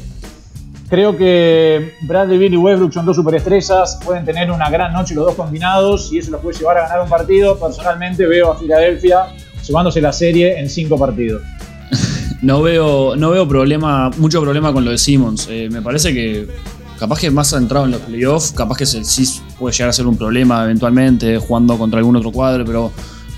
[0.88, 5.26] Creo que Bradley Beal y Westbrook son dos superestrellas, pueden tener una gran noche los
[5.26, 7.58] dos combinados y eso los puede llevar a ganar un partido.
[7.58, 9.34] Personalmente veo a Filadelfia
[9.66, 11.42] llevándose la serie en cinco partidos.
[12.42, 15.48] No veo, no veo problema, mucho problema con lo de Simmons.
[15.50, 16.46] Eh, me parece que
[16.98, 20.16] capaz que más centrado en los playoffs, capaz que sí puede llegar a ser un
[20.16, 22.92] problema eventualmente jugando contra algún otro cuadro, pero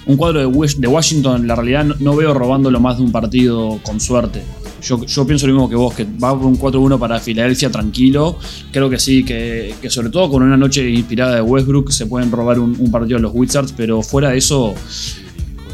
[0.09, 0.47] un cuadro de,
[0.87, 4.43] Washington, la realidad no, veo robándolo más de un partido con suerte.
[4.81, 8.39] Yo, pienso lo mismo que vos, que va por un 4-1 para Filadelfia tranquilo.
[8.73, 12.59] Creo que sí, que, sobre todo con una noche inspirada de Westbrook se pueden robar
[12.59, 14.75] un, partido de los Wizards, pero fuera de eso,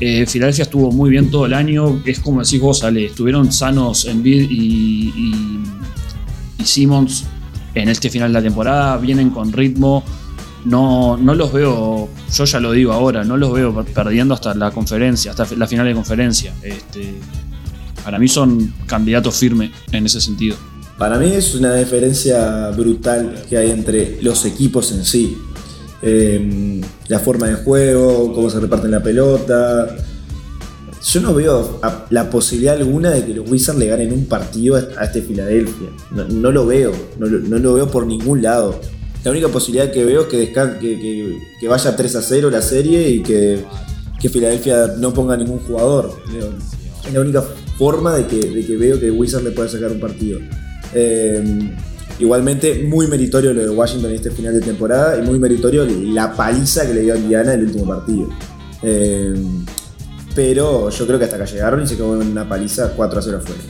[0.06, 2.02] eh, Filadelfia estuvo muy bien todo el año.
[2.04, 5.62] Es como decís vos, Ale, estuvieron sanos y, y,
[6.58, 7.24] y Simmons
[7.74, 10.04] en este final de la temporada, vienen con ritmo.
[10.66, 14.70] No, no los veo, yo ya lo digo ahora, no los veo perdiendo hasta la
[14.70, 16.52] conferencia, hasta la final de conferencia.
[16.62, 17.14] Este,
[18.04, 20.56] para mí son candidatos firmes en ese sentido.
[20.98, 25.36] Para mí es una diferencia brutal que hay entre los equipos en sí.
[26.06, 29.96] Em, la forma de juego, cómo se reparten la pelota,
[31.02, 35.04] yo no veo la posibilidad alguna de que los Wizards le ganen un partido a
[35.04, 35.88] este Filadelfia.
[36.10, 38.80] No, lo veo, no, lo veo por ningún lado.
[39.22, 40.52] La única posibilidad que veo es que,
[41.60, 43.64] que, vaya 3 a 0 la serie y que,
[44.20, 46.10] Filadelfia no ponga ningún jugador.
[47.06, 47.44] Es la única
[47.78, 50.40] forma de que, veo que Wizards le pueda sacar un partido.
[50.94, 51.76] Eh,
[52.18, 56.32] igualmente, muy meritorio lo de Washington en este final de temporada y muy meritorio la
[56.34, 58.28] paliza que le dio a Indiana en el último partido.
[58.82, 59.34] Eh,
[60.34, 63.22] pero yo creo que hasta acá llegaron y se quedó en una paliza 4 a
[63.22, 63.62] 0 afuera.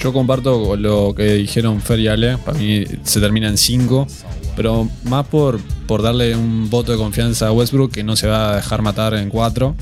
[0.00, 4.08] Yo comparto lo que dijeron Fer y Ale, para mí se termina en 5,
[4.56, 8.52] pero más por, por darle un voto de confianza a Westbrook que no se va
[8.52, 9.76] a dejar matar en 4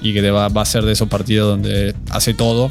[0.00, 2.70] y que va, va, a ser de esos partidos donde hace todo.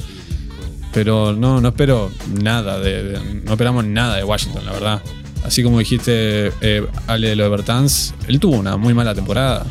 [0.95, 2.09] Pero no, no espero
[2.41, 5.01] nada, de, no esperamos nada de Washington, la verdad.
[5.43, 7.63] Así como dijiste, eh, Ale de lo de
[8.29, 9.65] él tuvo una muy mala temporada.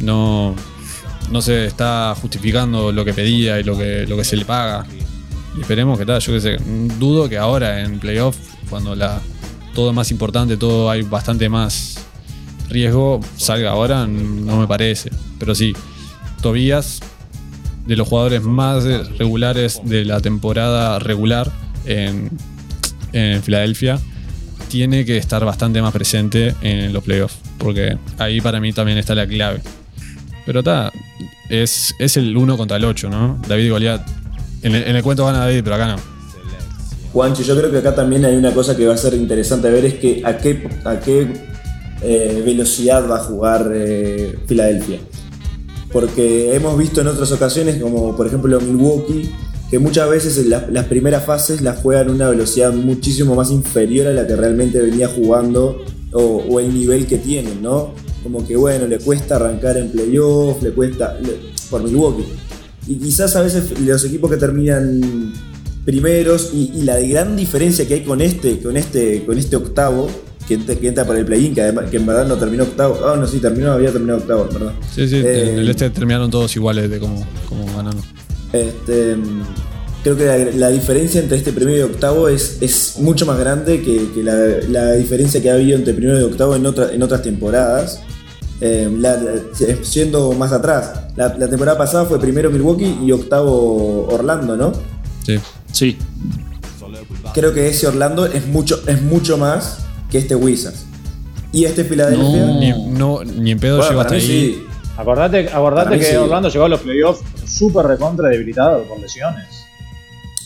[0.00, 0.56] No,
[1.30, 4.86] no se está justificando lo que pedía y lo que, lo que se le paga.
[5.54, 6.56] Y esperemos que tal, yo que sé,
[6.98, 8.38] dudo que ahora en playoff,
[8.70, 9.20] cuando la,
[9.74, 12.06] todo es más importante, todo hay bastante más
[12.70, 15.10] riesgo, salga ahora, no me parece.
[15.38, 15.74] Pero sí,
[16.40, 17.00] Tobías,
[17.88, 18.84] de los jugadores más
[19.18, 21.50] regulares de la temporada regular
[21.86, 22.30] en,
[23.14, 23.98] en Filadelfia,
[24.68, 29.14] tiene que estar bastante más presente en los playoffs, porque ahí para mí también está
[29.14, 29.62] la clave.
[30.44, 30.92] Pero está,
[31.48, 33.40] es, es el 1 contra el 8, ¿no?
[33.48, 34.06] David y Goliat.
[34.62, 35.96] En el, cuento gana David, pero acá no.
[37.12, 39.86] Juancho, yo creo que acá también hay una cosa que va a ser interesante ver,
[39.86, 41.26] es que a qué, a qué
[42.02, 44.98] eh, velocidad va a jugar eh, Filadelfia.
[45.92, 49.30] Porque hemos visto en otras ocasiones, como por ejemplo Milwaukee,
[49.70, 54.12] que muchas veces las primeras fases las juegan a una velocidad muchísimo más inferior a
[54.12, 57.92] la que realmente venía jugando o, o el nivel que tienen, ¿no?
[58.22, 61.18] como que bueno, le cuesta arrancar en playoff, le cuesta
[61.70, 62.26] por Milwaukee.
[62.86, 65.32] Y quizás a veces los equipos que terminan
[65.84, 70.08] primeros y, la gran diferencia que hay con este, con este, con este octavo,
[70.48, 73.00] que, entra por el play-in, que, que, en verdad no terminó octavo.
[73.04, 74.72] Ah, no, sí, terminó, había terminado octavo, ¿verdad?
[74.94, 78.00] Sí, sí, en el eh, este terminaron todos iguales de como, como ganaron.
[78.52, 79.16] Este,
[80.02, 84.22] creo que la, diferencia entre este primero y octavo es, es mucho más grande que,
[84.22, 88.00] la, diferencia que ha habido entre primero y octavo en, en otras temporadas.
[88.60, 88.90] Eh,
[89.82, 94.72] siendo más atrás, la, temporada pasada fue primero Milwaukee y octavo Orlando, ¿no?
[95.24, 95.38] Sí.
[95.70, 95.98] Sí.
[97.34, 100.84] Creo que ese Orlando es mucho, es mucho más que este Wizards.
[101.52, 102.46] Y este Filadelfia.
[102.88, 104.62] No, ni, en pedo llegó hasta ahí.
[104.96, 105.48] Acordate,
[105.98, 109.46] que Orlando llegó a los playoffs súper recontra debilitado por lesiones.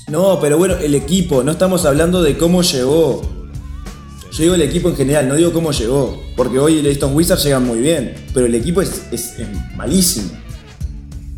[0.09, 3.23] No, pero bueno, el equipo, no estamos hablando de cómo llegó.
[4.33, 6.23] Yo digo el equipo en general, no digo cómo llegó.
[6.37, 9.47] Porque hoy estos Wizards llegan muy bien, pero el equipo es, es- es
[9.77, 10.31] malísimo.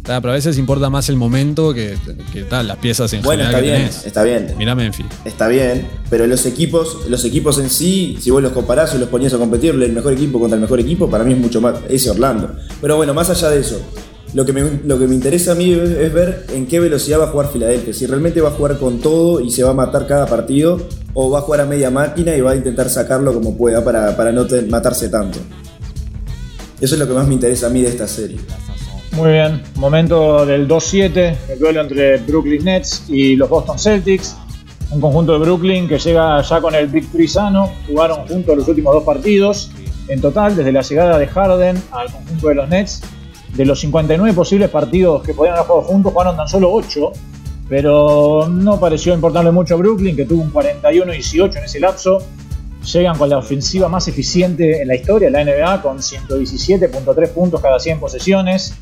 [0.07, 1.97] Pero a veces importa más el momento que,
[2.33, 4.07] que tal, las piezas en Bueno, está general que bien, tenés.
[4.07, 4.55] está bien.
[4.59, 5.07] Mirá Memphis.
[5.25, 9.09] Está bien, pero los equipos, los equipos en sí, si vos los comparás y los
[9.09, 11.77] ponías a competir, el mejor equipo contra el mejor equipo, para mí es mucho más
[11.89, 12.55] ese Orlando.
[12.83, 13.81] Pero bueno, más allá de eso,
[14.35, 17.21] lo que me, lo que me interesa a mí es, es ver en qué velocidad
[17.21, 17.95] va a jugar Filadelfia.
[17.95, 21.31] Si realmente va a jugar con todo y se va a matar cada partido, o
[21.31, 24.33] va a jugar a media máquina y va a intentar sacarlo como pueda para, para
[24.33, 25.39] no te- matarse tanto.
[26.81, 28.37] Eso es lo que más me interesa a mí de esta serie.
[29.17, 34.37] Muy bien, momento del 2-7, el duelo entre Brooklyn Nets y los Boston Celtics.
[34.91, 38.67] Un conjunto de Brooklyn que llega ya con el Big Three sano, jugaron juntos los
[38.67, 39.71] últimos dos partidos.
[40.09, 43.03] En total, desde la llegada de Harden al conjunto de los Nets,
[43.55, 47.13] de los 59 posibles partidos que podían haber jugado juntos, jugaron tan solo 8.
[47.69, 52.19] Pero no pareció importarle mucho a Brooklyn, que tuvo un 41-18 en ese lapso.
[52.93, 57.79] Llegan con la ofensiva más eficiente en la historia la NBA, con 117.3 puntos cada
[57.79, 58.75] 100 posesiones.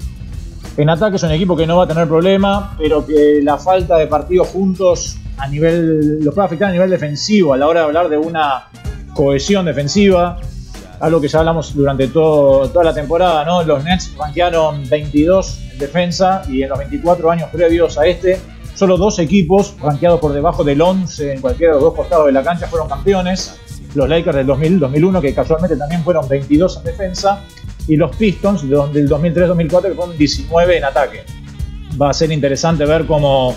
[0.76, 3.98] En ataque es un equipo que no va a tener problema, pero que la falta
[3.98, 7.86] de partidos juntos a nivel, los puede afectar a nivel defensivo a la hora de
[7.86, 8.68] hablar de una
[9.14, 10.38] cohesión defensiva.
[11.00, 13.62] Algo que ya hablamos durante toda la temporada, ¿no?
[13.64, 18.40] Los Nets rankearon 22 en defensa y en los 24 años previos a este,
[18.74, 22.32] solo dos equipos rankeados por debajo del 11 en cualquiera de los dos costados de
[22.32, 23.58] la cancha fueron campeones.
[23.94, 27.44] Los Lakers del 2000-2001, que casualmente también fueron 22 en defensa,
[27.88, 31.24] y los Pistons de- del 2003-2004 que fueron 19 en ataque.
[32.00, 33.56] Va a ser interesante ver cómo,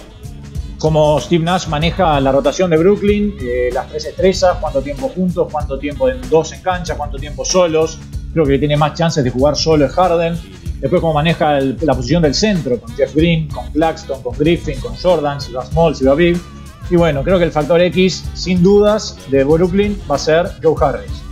[0.79, 5.47] cómo Steve Nash maneja la rotación de Brooklyn, eh, las tres estrellas, cuánto tiempo juntos,
[5.51, 7.97] cuánto tiempo en dos en cancha, cuánto tiempo solos.
[8.33, 10.37] Creo que tiene más chances de jugar solo el Harden.
[10.81, 14.79] Después cómo maneja el- la posición del centro, con Jeff Green, con Claxton, con Griffin,
[14.81, 16.37] con Jordan, si va small, si va big.
[16.89, 20.75] Y bueno, creo que el factor X, sin dudas, de Brooklyn va a ser Joe
[20.79, 21.23] Harris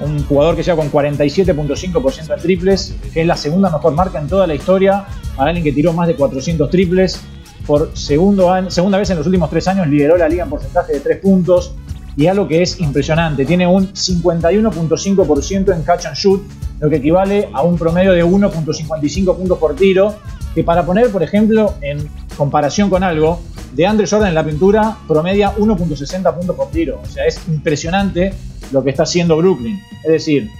[0.00, 4.28] un jugador que llega con 47.5% en triples, que es la segunda mejor marca en
[4.28, 5.04] toda la historia,
[5.36, 7.20] para alguien que tiró más de 400 triples.
[7.66, 11.00] Por segundo segunda vez en los últimos tres años lideró la liga en porcentaje de
[11.00, 11.74] tres puntos.
[12.16, 16.42] Y algo que es impresionante, tiene un 51.5% en catch and shoot,
[16.80, 20.16] lo que equivale a un promedio de 1.55 puntos por tiro,
[20.54, 23.40] que para poner, por ejemplo, en comparación con algo,
[23.72, 27.00] de Andre Jordan en la pintura promedia 1.60 puntos por tiro.
[27.02, 28.32] O sea, es impresionante
[28.72, 29.80] lo que está haciendo Brooklyn.
[30.04, 30.50] Es decir,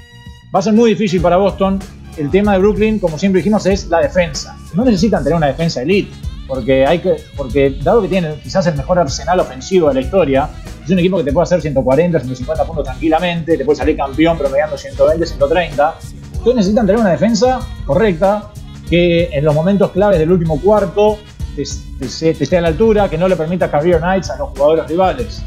[0.54, 1.78] va a ser muy difícil para Boston.
[2.16, 4.56] El tema de Brooklyn, como siempre dijimos, es la defensa.
[4.74, 6.10] No necesitan tener una defensa elite,
[6.46, 10.50] porque hay que, porque dado que tienen quizás el mejor arsenal ofensivo de la historia,
[10.84, 14.36] es un equipo que te puede hacer 140, 150 puntos tranquilamente, te puede salir campeón
[14.36, 15.94] promediando 120, 130.
[16.32, 18.50] Entonces necesitan tener una defensa correcta,
[18.88, 21.18] que en los momentos claves del último cuarto
[21.56, 25.42] te, esté a la altura, que no le permita career nights a los jugadores rivales.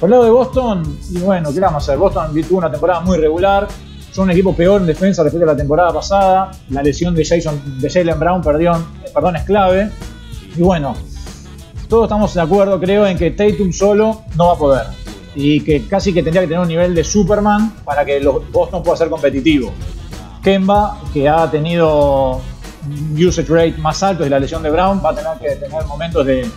[0.00, 1.98] Por el lado de Boston, y bueno, ¿qué vamos a hacer?
[1.98, 3.66] Boston tuvo una temporada muy regular,
[4.12, 7.80] son un equipo peor en defensa respecto a la temporada pasada, la lesión de Jason,
[7.80, 9.90] Jalen Brown perdón, eh, perdón, es clave,
[10.56, 10.94] y bueno,
[11.88, 14.86] todos estamos de acuerdo, creo, en que Tatum solo no va a poder.
[15.34, 18.82] Y que casi que tendría que tener un nivel de Superman para que los Boston
[18.82, 19.72] pueda ser competitivo.
[20.42, 22.40] Kemba, que ha tenido
[23.16, 26.26] usage rate más alto de la lesión de Brown, va a tener que tener momentos
[26.26, 26.50] de,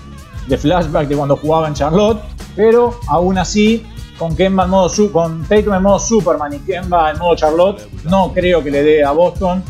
[0.57, 2.21] flashback de cuando jugaba en Charlotte.
[2.55, 3.85] Pero aún así,
[4.17, 8.31] con Kemba en modo con Tatum en modo Superman y Kemba en modo Charlotte, no
[8.33, 9.63] creo que le dé a Boston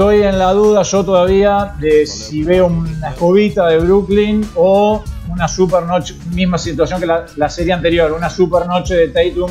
[0.00, 5.46] Estoy en la duda yo todavía de si veo una escobita de Brooklyn o una
[5.46, 9.50] super noche, misma situación que la, la serie anterior, una super noche de Tatum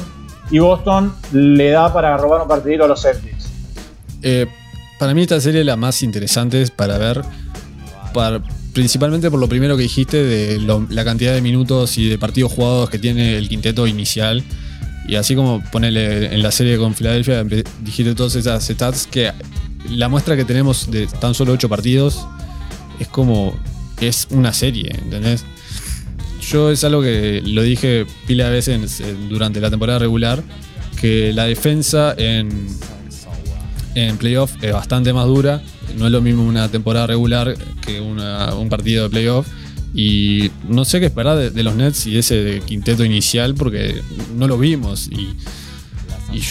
[0.50, 3.48] y Boston le da para robar un partidito a los Celtics.
[4.24, 4.48] Eh,
[5.00, 7.24] para mí esta serie es la más interesante para ver,
[8.74, 10.60] principalmente por lo primero que dijiste de
[10.90, 14.44] la cantidad de minutos y de partidos jugados que tiene el quinteto inicial.
[15.08, 17.44] Y así como ponele en la serie con Filadelfia,
[17.82, 19.32] dijiste todas esas stats que
[19.90, 22.28] la muestra que tenemos de tan solo 8 partidos
[23.00, 23.58] es como
[24.02, 25.46] es una serie, ¿entendés?
[26.42, 30.44] Yo es algo que lo dije pila de veces durante la temporada regular,
[31.00, 32.68] que la defensa en,
[33.96, 35.62] en playoff es bastante más dura.
[35.98, 39.48] No es lo mismo una temporada regular que una- un partido de playoff.
[39.94, 44.02] Y no sé qué esperar de, los Nets y ese quinteto inicial porque
[44.36, 45.08] no lo vimos.
[45.08, 45.36] Y,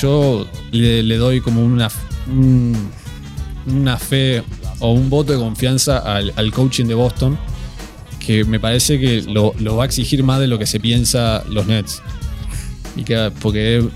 [0.01, 1.88] yo le, doy como una,
[2.27, 2.90] un-
[3.66, 4.42] una fe
[4.81, 7.38] o un voto de confianza al, coaching de Boston
[8.18, 11.44] que me parece que lo, lo va a exigir más de lo que se piensa
[11.48, 12.03] los Nets.
[12.96, 13.88] Y que, porque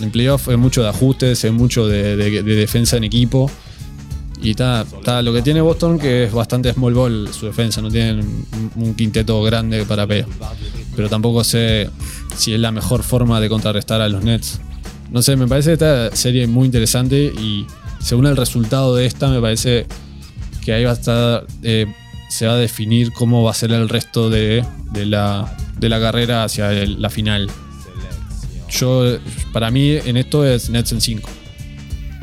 [0.00, 3.50] en playoff es mucho de ajustes, es mucho de, de- de defensa en equipo.
[4.42, 4.84] Y está,
[5.22, 8.44] lo que tiene Boston, que es bastante small ball su defensa, no tienen
[8.76, 10.28] un, quinteto grande para pelear.
[10.94, 11.88] Pero tampoco sé
[12.36, 14.60] si es la mejor forma de contrarrestar a los Nets.
[15.10, 17.66] No sé, me parece esta serie muy interesante y
[18.00, 19.86] según el resultado de esta, me parece
[20.62, 21.86] que ahí va a estar, eh,
[22.28, 27.08] se va a definir cómo va a ser el resto de la carrera hacia la
[27.08, 27.48] final.
[28.78, 29.18] Yo,
[29.52, 31.30] para mí, en esto es Nets en 5.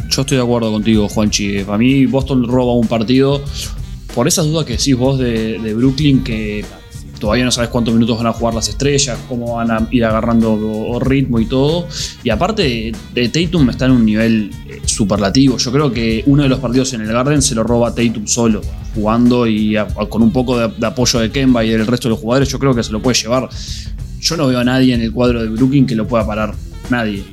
[0.09, 1.63] Yo estoy de acuerdo contigo, Juanchi.
[1.63, 3.41] Para mí, Boston roba un partido.
[4.13, 6.65] Por esas dudas que decís vos de, de Brooklyn, que
[7.21, 10.99] todavía no sabes cuántos minutos van a jugar las estrellas, cómo van a ir agarrando
[10.99, 11.87] ritmo y todo.
[12.23, 15.57] Y aparte, de Tatum está en un nivel eh, superlativo.
[15.57, 18.61] Yo creo que uno de los partidos en el Garden se lo roba Tatum solo,
[18.93, 19.77] jugando y
[20.09, 22.49] con un poco de, apoyo de Kemba y del resto de los jugadores.
[22.49, 23.47] Yo creo que se lo puede llevar.
[24.21, 26.53] Yo no veo a nadie en el cuadro de Brooklyn que lo pueda parar.
[26.89, 27.23] Nadie.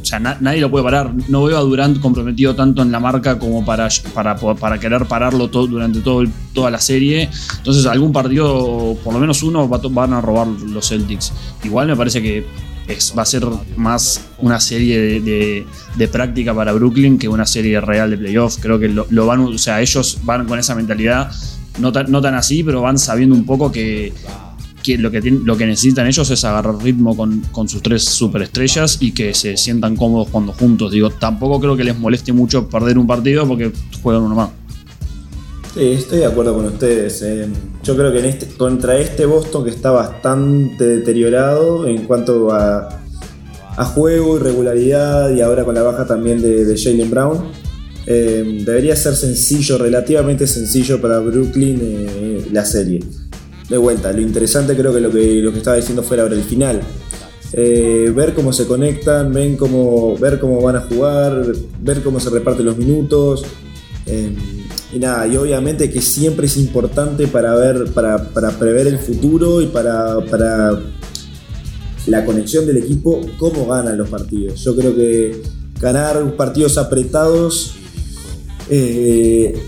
[0.00, 1.12] O sea, nadie lo puede parar.
[1.28, 5.48] No veo a Durant comprometido tanto en la marca como para, para, para querer pararlo
[5.48, 7.28] todo, durante todo, toda la serie.
[7.56, 11.32] Entonces, algún partido, por lo menos uno, van a robar los Celtics.
[11.64, 12.46] Igual me parece que
[13.18, 13.44] va a ser
[13.76, 18.58] más una serie de, práctica para Brooklyn que una serie real de playoff.
[18.60, 21.32] Creo que lo, van, o sea, ellos van con esa mentalidad,
[21.80, 24.12] no no tan así, pero van sabiendo un poco que
[24.96, 29.34] lo que, lo que necesitan ellos es agarrar ritmo con, sus tres superestrellas y que
[29.34, 30.92] se sientan cómodos cuando juntos.
[30.92, 33.72] Digo, tampoco creo que les moleste mucho perder un partido porque
[34.02, 34.50] juegan uno más.
[35.74, 37.20] Sí, estoy de acuerdo con ustedes.
[37.22, 37.48] Eh.
[37.82, 42.88] Yo creo que este, contra este Boston que está bastante deteriorado en cuanto a,
[43.76, 47.44] a juego y regularidad y ahora con la baja también de, de Jalen Brown,
[48.06, 53.00] eh, debería ser sencillo, relativamente sencillo para Brooklyn eh, la serie
[53.68, 56.42] de vuelta, lo interesante creo que lo que, lo que estaba diciendo fue ahora el
[56.42, 56.80] final.
[57.52, 62.30] Eh, ver cómo se conectan, ven cómo, ver cómo van a jugar, ver cómo se
[62.30, 63.44] reparten los minutos.
[64.06, 64.30] Eh,
[64.92, 68.18] y nada, y obviamente que siempre es importante para ver, para,
[68.58, 70.80] prever el futuro y para, para,
[72.06, 74.62] la conexión del equipo, cómo ganan los partidos.
[74.62, 75.42] Yo creo que
[75.80, 77.72] ganar partidos apretados
[78.70, 79.60] eh,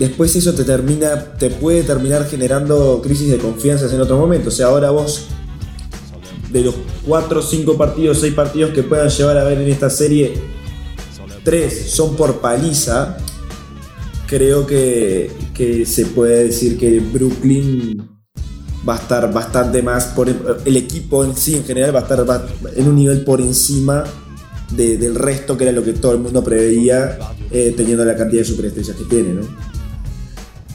[0.00, 4.48] después eso te termina, te puede terminar generando crisis de confianza en otro momento.
[4.48, 5.26] O sea, ahora vos,
[6.50, 6.74] de los
[7.06, 10.32] 4, 5 partidos, 6 partidos que puedan llevar a ver en esta serie,
[11.44, 13.18] 3 son por paliza.
[14.26, 15.30] Creo que,
[15.84, 18.02] se puede decir que Brooklyn
[18.88, 22.48] va a estar bastante más por el equipo en sí en general va a estar
[22.74, 24.04] en un nivel por encima
[24.70, 27.18] del resto que era lo que todo el mundo preveía
[27.50, 29.69] eh, teniendo la cantidad de superestrellas que tiene, ¿no?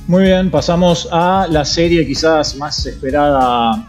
[0.07, 3.87] Muy bien, pasamos a la serie quizás más esperada,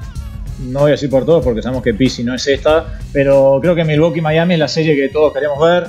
[0.61, 3.74] no voy a decir por todos porque sabemos que PC no es esta, pero creo
[3.74, 5.88] que Milwaukee-Miami es la serie que todos queremos ver,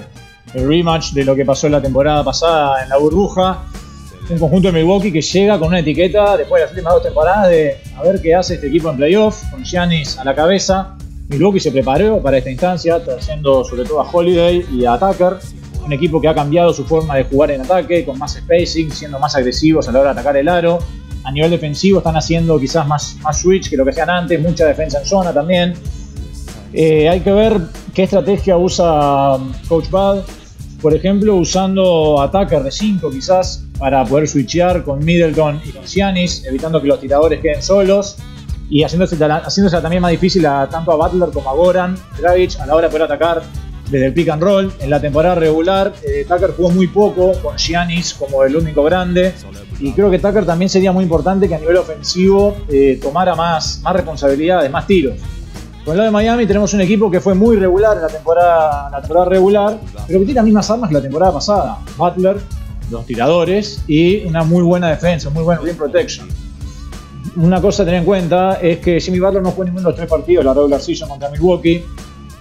[0.53, 3.63] el rematch de lo que pasó en la temporada pasada en la burbuja,
[4.29, 7.49] un conjunto de Milwaukee que llega con una etiqueta después de las últimas dos temporadas
[7.49, 10.97] de a ver qué hace este equipo en playoff, con Giannis a la cabeza.
[11.29, 15.37] Milwaukee se preparó para esta instancia, trayendo sobre todo a Holiday y a Tucker,
[15.87, 19.17] un equipo que ha cambiado su forma de jugar en ataque, con más spacing, siendo
[19.19, 20.79] más agresivos a la hora de atacar el aro.
[21.23, 24.65] A nivel defensivo están haciendo quizás más, más switch que lo que hacían antes, mucha
[24.65, 25.73] defensa en zona también.
[26.73, 27.59] Eh, hay que ver
[27.93, 30.19] qué estrategia usa um, Coach Bud.
[30.81, 36.45] Por ejemplo, usando ataque de 5 quizás para poder switchear con Middleton y con Giannis,
[36.45, 38.17] evitando que los tiradores queden solos
[38.69, 42.65] y haciéndose, haciéndose también más difícil a, tanto a Butler como a Goran Dragic a
[42.65, 43.41] la hora de poder atacar
[43.89, 44.71] desde el pick and roll.
[44.79, 49.33] En la temporada regular, eh, Tucker jugó muy poco, con Giannis como el único grande.
[49.79, 53.79] Y creo que Tucker también sería muy importante que a nivel ofensivo eh, tomara más,
[53.83, 55.15] más responsabilidades, más tiros.
[55.85, 58.89] Con el lado de Miami tenemos un equipo que fue muy regular en la temporada,
[58.89, 61.77] la temporada regular, pero que tiene las mismas armas que la temporada pasada.
[61.97, 62.37] Butler,
[62.91, 66.27] los tiradores y una muy buena defensa, muy buen rim protection.
[67.37, 69.95] Una cosa a tener en cuenta es que Jimmy Butler no jugó ninguno de los
[69.95, 71.83] tres partidos la regular season contra Milwaukee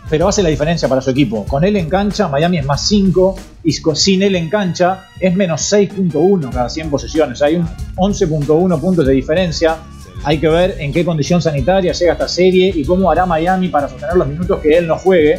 [0.08, 1.44] pero hace la diferencia para su equipo.
[1.44, 3.34] Con él en cancha, Miami es más 5
[3.64, 7.42] y sin él en cancha es menos 6.1 cada 100 posesiones.
[7.42, 9.78] Hay un 11.1 puntos de diferencia.
[10.24, 13.88] Hay que ver en qué condición sanitaria llega esta serie y cómo hará Miami para
[13.88, 15.38] sostener los minutos que él no juegue.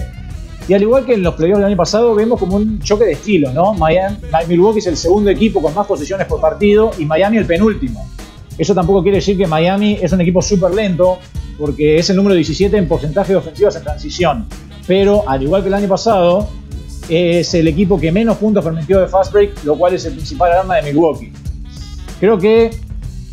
[0.68, 3.14] Y al igual que en los playoffs del año pasado, vemos como un choque de
[3.14, 3.74] estilo, ¿no?
[3.74, 4.18] Miami,
[4.50, 8.06] Milwaukee es el segundo equipo con más posesiones por partido y Miami el penúltimo.
[8.58, 11.20] Eso tampoco quiere decir que Miami es un equipo súper lento,
[11.58, 14.46] porque es el número 17 en porcentaje de ofensivas en transición.
[14.88, 16.48] Pero, al igual que el año pasado,
[17.10, 20.52] es el equipo que menos puntos permitió de fast break, lo cual es el principal
[20.52, 21.32] arma de Milwaukee.
[22.20, 22.72] Creo que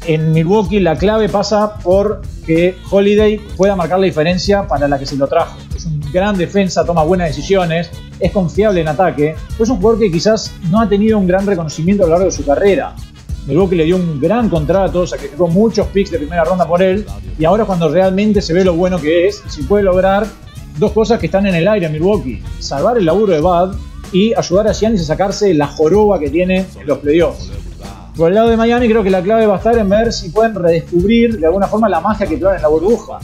[0.06, 5.06] en Milwaukee la clave pasa por que Holiday pueda marcar la diferencia para la que
[5.06, 5.56] se lo trajo.
[5.74, 10.10] Es un gran defensa, toma buenas decisiones, es confiable en ataque, es un jugador que
[10.10, 12.94] quizás no ha tenido un gran reconocimiento a lo largo de su carrera.
[13.46, 17.04] Milwaukee le dio un gran contrato, sacrificó muchos picks de primera ronda por él,
[17.38, 20.26] y ahora cuando realmente se ve lo bueno que es, si puede lograr
[20.78, 23.76] dos cosas que están en el aire en Milwaukee, salvar el laburo de Bud
[24.12, 27.50] y ayudar a Giannis a sacarse la joroba que tiene en los playoffs.
[28.16, 30.30] Por el lado de Miami creo que la clave va a estar en ver si
[30.30, 33.18] pueden redescubrir de alguna forma la magia que tuvieron en la burbuja.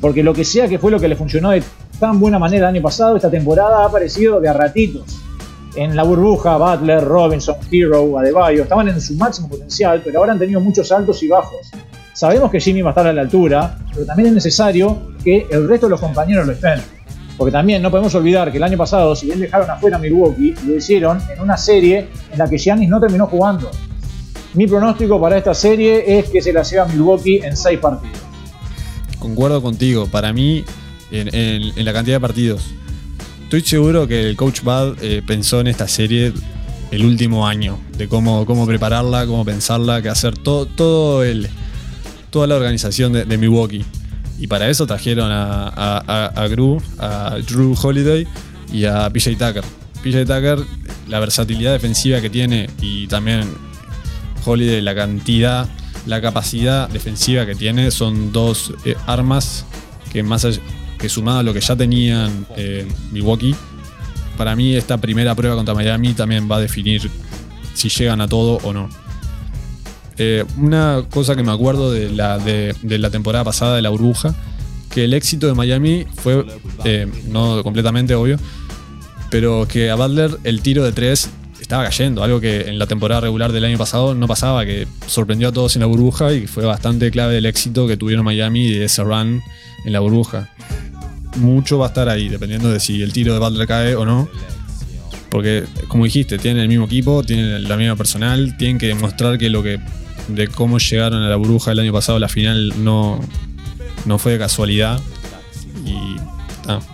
[0.00, 1.62] Porque lo que sea que fue lo que le funcionó de
[2.00, 5.23] tan buena manera el año pasado, esta temporada ha aparecido de a ratitos
[5.76, 10.38] en la burbuja, Butler, Robinson, Hero, Adebayo estaban en su máximo potencial, pero ahora han
[10.38, 11.70] tenido muchos altos y bajos.
[12.12, 15.68] Sabemos que Jimmy va a estar a la altura, pero también es necesario que el
[15.68, 16.80] resto de los compañeros lo estén.
[17.36, 20.54] Porque también no podemos olvidar que el año pasado, si bien dejaron afuera a Milwaukee,
[20.64, 23.68] lo hicieron en una serie en la que Giannis no terminó jugando.
[24.54, 28.18] Mi pronóstico para esta serie es que se la lleva Milwaukee en seis partidos.
[29.18, 30.64] Concuerdo contigo, para mí,
[31.10, 32.72] en, en la cantidad de partidos
[33.56, 36.32] estoy seguro que el coach Bad eh, pensó en esta serie
[36.90, 41.48] el último año, de cómo, cómo prepararla, cómo pensarla, qué hacer, todo, todo el,
[42.30, 43.84] toda la organización de, Milwaukee.
[44.40, 48.26] Y para eso trajeron a, a, a, Drew, a Drew Holiday
[48.72, 49.64] y a PJ Tucker.
[50.02, 50.58] PJ Tucker,
[51.06, 53.42] la versatilidad defensiva que tiene y también
[54.44, 55.68] Holiday, la cantidad,
[56.06, 59.64] la capacidad defensiva que tiene, son dos eh, armas
[60.12, 60.60] que más allá,
[61.04, 63.54] que sumado a lo que ya tenían eh, Milwaukee,
[64.38, 67.10] para mí esta primera prueba contra Miami también va a definir
[67.74, 68.88] si llegan a todo o no.
[70.16, 74.34] Eh, una cosa que me acuerdo de la, de, la, temporada pasada de la burbuja,
[74.88, 76.46] que el éxito de Miami fue,
[76.86, 78.38] eh, no completamente obvio,
[79.28, 81.28] pero que a Butler el tiro de tres
[81.60, 85.48] estaba cayendo, algo que en la temporada regular del año pasado no pasaba, que sorprendió
[85.48, 88.80] a todos en la burbuja y fue bastante clave el éxito que tuvieron Miami y
[88.80, 89.42] ese run
[89.84, 90.48] en la burbuja
[91.36, 94.28] mucho va a estar ahí, dependiendo de si el tiro de Butler cae o no.
[95.30, 99.50] Porque, como dijiste, tienen el mismo equipo, tienen la misma personal, tienen que demostrar que
[99.50, 99.80] lo que.
[100.28, 103.20] de cómo llegaron a la burbuja el año pasado, la final no,
[104.04, 105.00] no fue de casualidad.
[105.84, 106.16] Y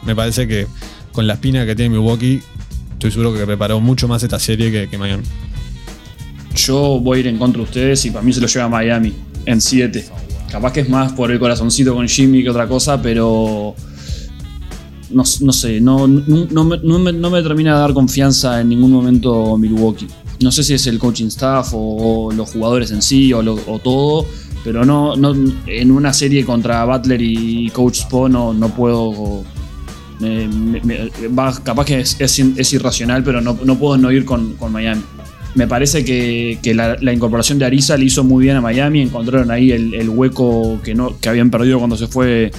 [0.07, 0.67] me parece que
[1.13, 2.41] con la espina que tiene Milwaukee,
[2.93, 5.25] estoy seguro que preparó mucho más esta serie que, que Miami.
[6.55, 9.13] Yo voy a ir en contra de ustedes y para mí se lo lleva Miami
[9.47, 10.05] en 7.
[10.51, 13.75] Capaz que es más por el corazoncito con Jimmy que otra cosa, pero
[15.13, 20.07] no, sé, no, no, me, termina de dar confianza en ningún momento Milwaukee.
[20.41, 23.43] No sé si es el coaching staff o, los jugadores en sí o,
[23.79, 24.27] todo,
[24.65, 25.35] pero no, no
[25.67, 29.45] en una serie contra Butler y Coach Spo no, puedo.
[31.65, 35.03] capaz que es, irracional, pero no, puedo no ir con, Miami.
[35.57, 39.03] Me parece que, la, incorporación de Arisa le hizo muy bien a Miami.
[39.03, 42.53] Encontraron ahí el, el hueco que, no, que habían perdido cuando se fue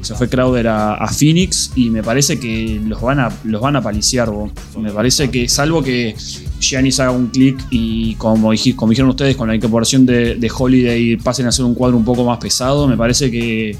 [0.00, 3.82] se fue Crowder a, Phoenix y me parece que los van a, los van a
[3.82, 4.30] paliciar.
[4.78, 6.14] Me parece que, salvo que
[6.60, 11.48] Giannis haga un clic y como, dijeron ustedes, con la incorporación de, Holiday pasen a
[11.50, 13.76] hacer un cuadro un poco más pesado, me parece que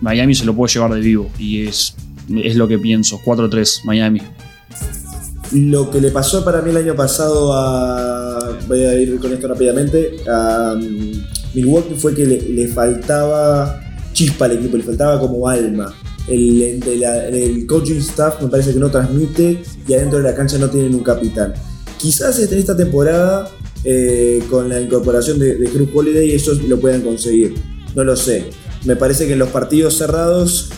[0.00, 1.30] Miami se lo puede llevar de vivo.
[1.38, 1.94] Y es,
[2.42, 3.20] es lo que pienso.
[3.24, 4.20] 4-3 Miami.
[5.52, 8.58] Lo que le pasó para mí el año pasado a.
[8.68, 10.16] Voy a ir con esto rápidamente.
[10.28, 11.12] A um,
[11.54, 13.89] Milwaukee fue que le faltaba
[14.20, 15.94] chispa al equipo, le faltaba como alma.
[16.28, 20.68] El, el, coaching staff me parece que no transmite y adentro de la cancha no
[20.68, 21.54] tienen un capitán.
[21.96, 23.48] Quizás en esta temporada,
[23.82, 27.54] eh, con la incorporación de, de Cruz Holiday, ellos lo puedan conseguir.
[27.94, 28.44] No lo sé.
[28.84, 30.68] Me parece que en los partidos cerrados,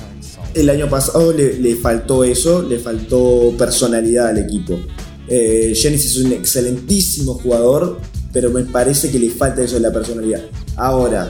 [0.55, 4.78] el año pasado le, faltó eso, le faltó personalidad al equipo.
[5.26, 7.99] Eh, es un excelentísimo jugador,
[8.32, 10.43] pero me parece que le falta eso de la personalidad.
[10.76, 11.28] Ahora,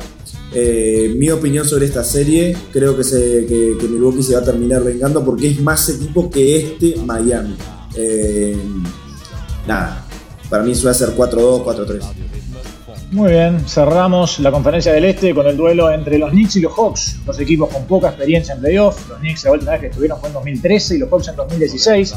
[0.55, 4.83] eh, mi opinión sobre esta serie, creo que, se, que, Milwaukee se va a terminar
[4.85, 7.57] vengando porque es más equipo que este Miami.
[7.97, 8.57] Eh,
[9.67, 10.05] nada,
[10.51, 12.03] para mí suele ser 4-2, 4-3.
[13.13, 16.73] Muy bien, cerramos la conferencia del Este con el duelo entre los Knicks y los
[16.73, 19.07] Hawks, dos equipos con poca experiencia en playoff.
[19.09, 22.15] Los Knicks la última vez que estuvieron fue en 2013 y los Hawks en 2016.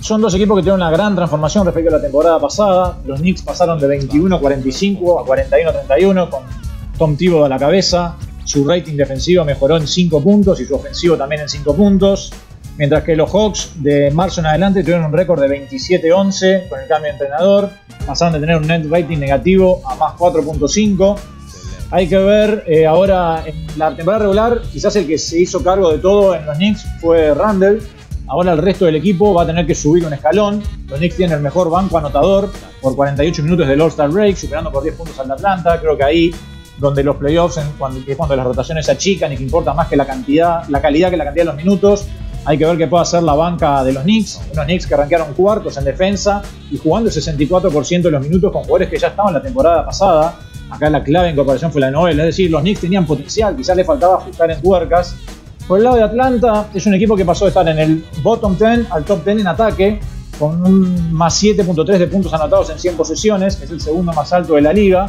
[0.00, 2.98] Son dos equipos que tienen una gran transformación respecto a la temporada pasada.
[3.06, 6.42] Los Knicks pasaron de 21-45 a 41-31 con
[6.98, 8.16] Tom Thibodeau a la cabeza.
[8.44, 12.32] Su rating defensivo mejoró en 5 puntos y su ofensivo también en 5 puntos.
[12.76, 16.88] Mientras que los Hawks de marzo en adelante tuvieron un récord de 27-11 con el
[16.88, 17.70] cambio de entrenador.
[18.04, 21.16] Pasaron de tener un net rating negativo a más 4.5.
[21.90, 25.92] Hay que ver eh, ahora en la temporada regular, quizás el que se hizo cargo
[25.92, 27.80] de todo en los Knicks fue Randall.
[28.26, 30.62] Ahora el resto del equipo va a tener que subir un escalón.
[30.88, 34.82] Los Knicks tienen el mejor banco anotador por 48 minutos del All-Star Break, superando por
[34.82, 35.78] 10 puntos al Atlanta.
[35.78, 36.34] Creo que ahí
[36.78, 39.96] donde los playoffs, cuando, es cuando las rotaciones se achican y que importa más que
[39.96, 42.06] la cantidad, la calidad que la cantidad de los minutos,
[42.46, 44.38] Hay que ver qué puede hacer la banca de los Knicks.
[44.52, 48.64] Unos Knicks que arranquearon cuartos en defensa y jugando el 64% de los minutos con
[48.64, 50.38] jugadores que ya estaban la temporada pasada.
[50.68, 53.74] Acá la clave en comparación fue la novela, es decir, los Knicks tenían potencial, quizás
[53.74, 55.16] le faltaba ajustar en tuercas.
[55.66, 58.58] Por el lado de Atlanta, es un equipo que pasó de estar en el bottom
[58.58, 60.00] 10 al top 10 en ataque,
[60.38, 64.30] con un más 7.3 de puntos anotados en 100 posesiones, que es el segundo más
[64.32, 65.06] alto de la liga.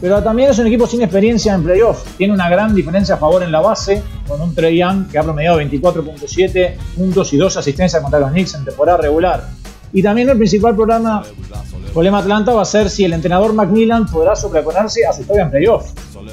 [0.00, 2.04] Pero también es un equipo sin experiencia en playoff.
[2.16, 5.22] Tiene una gran diferencia a favor en la base, con un Trey Young que ha
[5.22, 9.44] promediado 24.7 puntos y 2 asistencias contra los Knicks en temporada regular.
[9.92, 11.24] Y también el principal programa,
[11.92, 15.50] problema Atlanta va a ser si el entrenador Macmillan podrá sobreponerse a su historia en
[15.50, 15.92] playoff.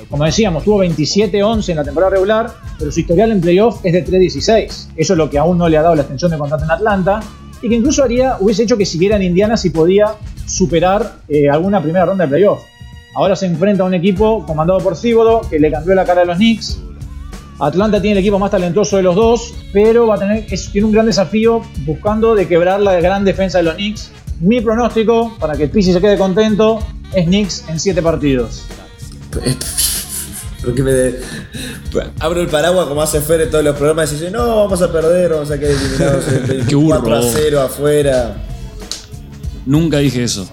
[0.10, 4.06] Como decíamos, tuvo 27-11 en la temporada regular, pero su historial en playoff es de
[4.06, 4.88] 3-16.
[4.96, 7.22] Eso es lo que aún no le ha dado la extensión de contrato en Atlanta
[7.62, 11.82] y que incluso haría, hubiese hecho que siguiera en Indiana si podía superar eh, alguna
[11.82, 12.60] primera ronda de playoff.
[13.16, 16.26] Ahora se enfrenta a un equipo comandado por Cíbodo que le cambió la cara a
[16.26, 16.80] los Knicks.
[17.60, 20.92] Atlanta tiene el equipo más talentoso de los dos, pero va a tener, tiene un
[20.92, 24.12] gran desafío buscando de quebrar la gran defensa de los Knicks.
[24.42, 26.80] Mi pronóstico, para que el Pisi se quede contento,
[27.14, 28.64] es Knicks en 7 partidos.
[30.64, 31.14] Porque me
[32.20, 34.92] abro el paraguas como hace Fer en todos los programas y dice, no, vamos a
[34.92, 36.26] perder, vamos a quedar eliminados
[36.74, 38.36] 4 a 0 afuera.
[39.66, 40.50] Nunca dije eso.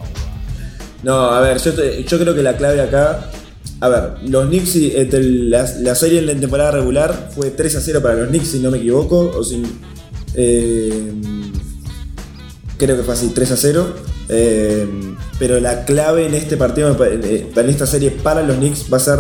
[1.03, 3.31] No, a ver, yo, yo creo que la clave acá.
[3.81, 4.77] A ver, los Knicks,
[5.11, 8.61] la, la, serie en la temporada regular fue 3 a 0 para los Knicks, si
[8.61, 9.33] no me equivoco.
[9.37, 9.63] O si,
[10.35, 11.13] eh,
[12.79, 13.87] creo que fue así, 3 a 0.
[14.29, 14.87] Eh,
[15.39, 19.01] pero la clave en este partido, eh, en esta serie para los Knicks, va a
[19.01, 19.19] ser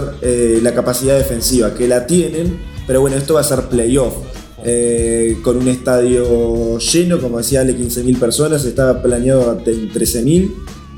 [0.62, 4.14] la capacidad defensiva, que la tienen, pero bueno, esto va a ser playoff.
[5.43, 10.53] con un estadio lleno, como decía Ale, 15.000 personas, estaba planeado en 13.000.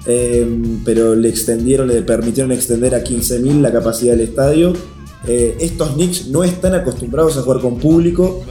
[0.07, 4.75] Em, pero le extendieron, le permitieron extender a 15.000 la capacidad del estadio.
[5.27, 8.43] Eh, estos Knicks no están acostumbrados a jugar con público.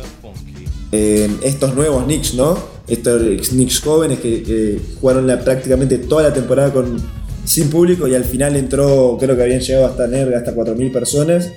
[0.92, 2.58] Em, estos nuevos Knicks, ¿no?
[2.88, 6.74] Estos Knicks jóvenes que, jugaron prácticamente toda la temporada
[7.46, 11.52] sin público y al final entró, creo que habían llegado hasta Nerga, hasta 4.000 personas.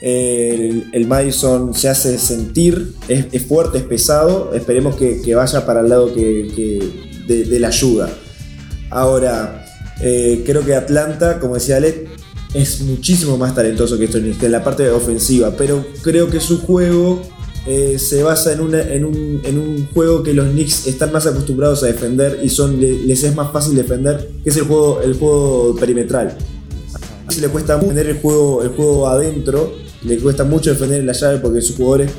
[0.00, 4.52] el, Madison se hace sentir, es, fuerte, es pesado.
[4.54, 8.10] Esperemos que, vaya para el lado de la ayuda.
[8.90, 9.64] Ahora,
[10.00, 12.08] eh, creo que Atlanta, como decía Ale,
[12.54, 17.22] es muchísimo más talentoso que esto en la parte ofensiva, pero creo que su juego
[17.66, 22.48] eh, se basa en, un, juego que los Knicks están más acostumbrados a defender y
[22.48, 26.36] son, les es más fácil defender, que es el juego, el juego perimetral.
[27.28, 29.74] Si le cuesta defender el juego, el juego adentro,
[30.04, 32.12] le cuesta mucho defender en la llave porque sus jugadores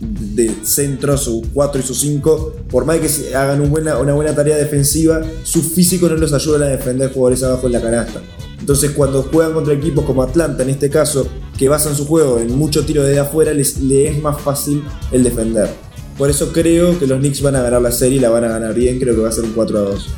[0.00, 5.20] de centro, su 4 y su 5, por más que hagan una buena tarea defensiva,
[5.42, 8.20] su físico no los ayuda a defender jugadores abajo en la canasta.
[8.58, 11.26] Entonces cuando juegan contra equipos como Atlanta, en este caso,
[11.56, 14.82] que basan su juego en mucho tiro desde afuera, les, es más fácil
[15.12, 15.68] el defender.
[16.16, 18.48] Por eso creo que los Knicks van a ganar la serie y la van a
[18.48, 20.08] ganar bien, creo que va a ser un 4 a 2.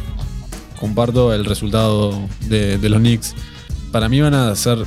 [0.78, 3.35] Comparto el resultado de, los Knicks.
[3.93, 4.78] Para mí van a ser,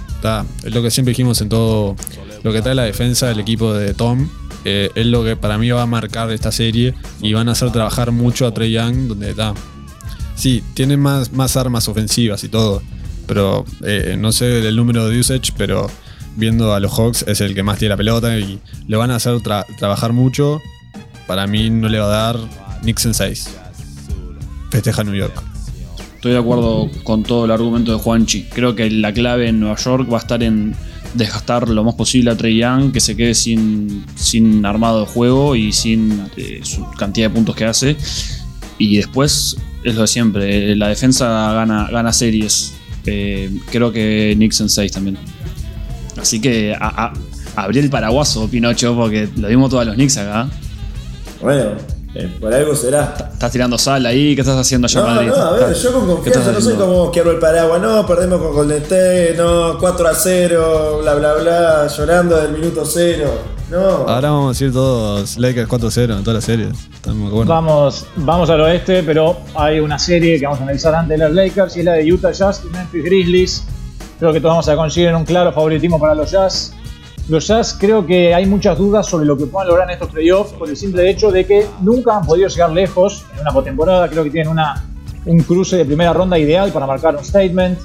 [0.64, 1.96] es lo que siempre dijimos en todo
[2.44, 4.30] lo que trae la defensa del equipo de Tom,
[4.66, 7.72] eh, es lo que para mí va a marcar esta serie y van a hacer
[7.72, 9.54] trabajar mucho a Trey Young, donde está.
[10.36, 12.82] Sí, tienen más, más armas ofensivas y todo,
[13.28, 15.90] pero eh, no sé el número de usage, pero
[16.36, 19.16] viendo a los Hawks es el que más tiene la pelota y le van a
[19.16, 20.62] hacer trabajar mucho.
[21.28, 22.40] Para mí no le va a dar
[22.84, 23.50] en 6.
[24.70, 25.42] Festeja New York.
[26.16, 28.46] Estoy de acuerdo con todo el argumento de Juanchi.
[28.46, 30.76] Creo que la clave en Nueva York va a estar en
[31.16, 35.56] desgastar lo más posible a Trey Young, que se quede sin, sin armado de juego
[35.56, 37.96] y sin eh, su cantidad de puntos que hace.
[38.78, 42.74] Y después es lo de siempre, la defensa gana, gana series.
[43.06, 45.18] Eh, creo que en 6 también.
[46.18, 47.14] Así que a,
[47.56, 50.50] abrí el paraguaso, Pinocho, porque lo dimos todos los Knicks acá.
[51.42, 51.72] Bueno,
[52.16, 53.14] eh, por algo será.
[53.34, 54.36] ¿Estás tirando sal ahí?
[54.36, 55.28] ¿Qué estás haciendo allá no, Madrid?
[55.28, 58.54] No, a ver, yo con confianza no soy como quiero el paraguas, no, perdemos con
[58.54, 63.30] Golden State, no, 4 a 0, bla bla bla, llorando del minuto 0.
[63.70, 63.80] No.
[63.80, 66.90] Ahora vamos a decir todos Lakers 4-0 en todas las series.
[67.46, 71.36] Vamos, vamos al oeste, pero hay una serie que vamos a analizar antes de los
[71.36, 73.66] Lakers y es la de Utah Jazz y Memphis Grizzlies.
[74.20, 76.74] Creo que todos vamos a conseguir un claro favoritismo para los Jazz.
[77.28, 80.54] Los Jazz creo que hay muchas dudas sobre lo que puedan lograr en estos playoffs
[80.54, 84.08] por el simple hecho de que nunca han podido llegar lejos en una postemporada.
[84.10, 84.86] Creo que tienen una,
[85.26, 87.80] un cruce de primera ronda ideal para marcar un statement.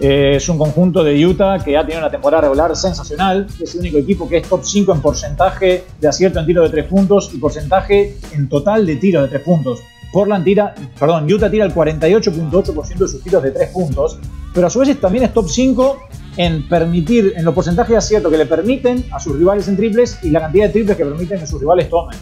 [0.00, 3.46] Eh, es un conjunto de Utah que ha tenido una temporada regular sensacional.
[3.60, 6.70] Es el único equipo que es top 5 en porcentaje de acierto en tiro de
[6.70, 9.80] 3 puntos y porcentaje en total de tiro de 3 puntos.
[10.14, 14.18] Portland tira, perdón, Utah tira el 48.8% de sus tiros de 3 puntos,
[14.54, 15.98] pero a su vez también es top 5
[16.36, 20.18] en permitir, en los porcentajes de acierto que le permiten a sus rivales en triples
[20.22, 22.18] y la cantidad de triples que permiten que sus rivales tomen.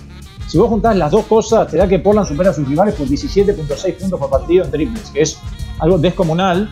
[0.51, 3.07] Si vos juntás las dos cosas, te da que Portland supera a sus rivales por
[3.07, 5.39] 17.6 puntos por partido en triples, que es
[5.79, 6.69] algo descomunal.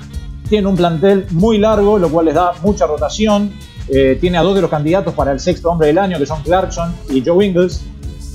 [0.49, 3.53] Tiene un plantel muy largo, lo cual les da mucha rotación.
[3.89, 6.43] Eh, tiene a dos de los candidatos para el sexto hombre del año, que son
[6.43, 7.85] Clarkson y Joe Ingles.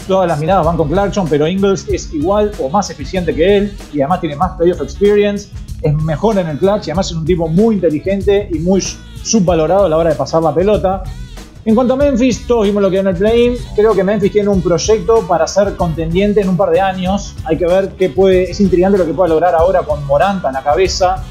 [0.07, 3.77] Todas las miradas van con Clarkson, pero Ingles es igual o más eficiente que él
[3.91, 5.49] y además tiene más playoff experience.
[5.83, 9.85] Es mejor en el clutch y además es un tipo muy inteligente y muy subvalorado
[9.85, 11.03] a la hora de pasar la pelota.
[11.65, 13.55] En cuanto a Memphis, todos vimos lo que en el play-in.
[13.75, 17.35] Creo que Memphis tiene un proyecto para ser contendiente en un par de años.
[17.45, 18.51] Hay que ver qué puede.
[18.51, 21.23] Es intrigante lo que puede lograr ahora con Moranta en la cabeza.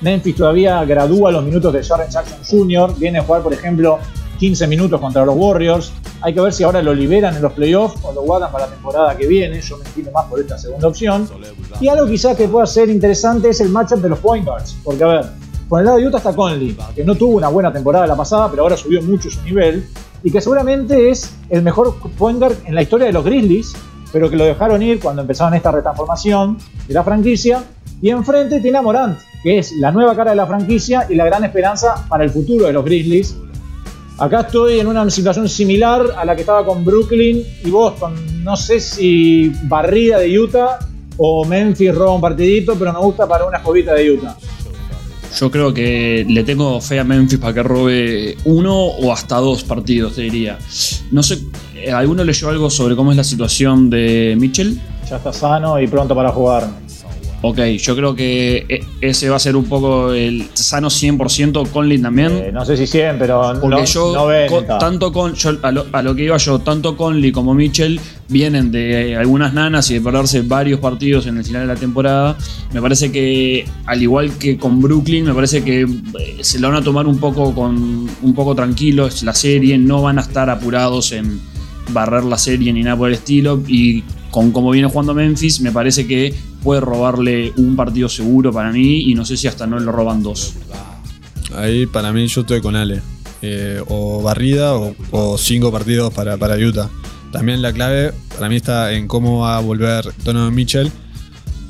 [0.00, 2.94] Memphis todavía gradúa los minutos de Jaren Jackson Jr.
[2.98, 3.98] Viene a jugar, por ejemplo,
[4.38, 5.92] 15 minutos contra los Warriors.
[6.20, 8.72] Hay que ver si ahora lo liberan en los playoffs o lo guardan para la
[8.72, 9.60] temporada que viene.
[9.60, 11.28] Yo me entiendo más por esta segunda opción.
[11.80, 14.76] Y algo quizás que pueda ser interesante es el matchup de los point guards.
[14.84, 15.24] Porque, a ver,
[15.68, 18.50] por el lado de Utah está Conley, que no tuvo una buena temporada la pasada,
[18.50, 19.86] pero ahora subió mucho su nivel.
[20.22, 23.74] Y que seguramente es el mejor point guard en la historia de los Grizzlies,
[24.12, 27.64] pero que lo dejaron ir cuando empezaron esta retransformación de la franquicia.
[28.00, 31.24] Y enfrente tiene a Morant, que es la nueva cara de la franquicia y la
[31.26, 33.36] gran esperanza para el futuro de los Grizzlies.
[34.18, 38.42] Acá estoy en una situación similar a la que estaba con Brooklyn y Boston.
[38.42, 40.80] No sé si barrida de Utah
[41.16, 44.36] o Memphis roba un partidito, pero me gusta para una escobita de Utah.
[45.38, 49.62] Yo creo que le tengo fe a Memphis para que robe uno o hasta dos
[49.62, 50.58] partidos, te diría.
[51.12, 51.38] No sé,
[51.94, 54.80] ¿alguno leyó algo sobre cómo es la situación de Mitchell?
[55.08, 56.68] Ya está sano y pronto para jugar.
[57.40, 61.98] Ok, yo creo que e, ese va a ser un poco el sano 100% Conley
[61.98, 62.32] también.
[62.32, 64.48] Eh, no sé si 100, pero Porque no, yo, 90.
[64.48, 68.00] con- tanto con, yo, a, lo, a lo que iba yo, tanto Conley como Mitchell
[68.28, 72.36] vienen de algunas nanas y de perderse varios partidos en el final de la temporada.
[72.72, 76.78] Me parece que, al igual que con Brooklyn, me parece que eh, se lo van
[76.78, 81.12] a tomar un poco, con, un poco tranquilos la serie, no van a estar apurados
[81.12, 81.40] en
[81.92, 83.62] barrer la serie ni nada por el estilo.
[83.68, 88.70] Y con cómo viene jugando Memphis, me parece que puede robarle un partido seguro para
[88.72, 90.54] mí y no sé si hasta no le roban dos.
[91.54, 93.00] Ahí para mí yo estoy con Ale.
[93.40, 96.90] Eh, o barrida o, cinco partidos para, para Utah.
[97.32, 100.90] También la clave para mí está en cómo va a volver Donovan Mitchell.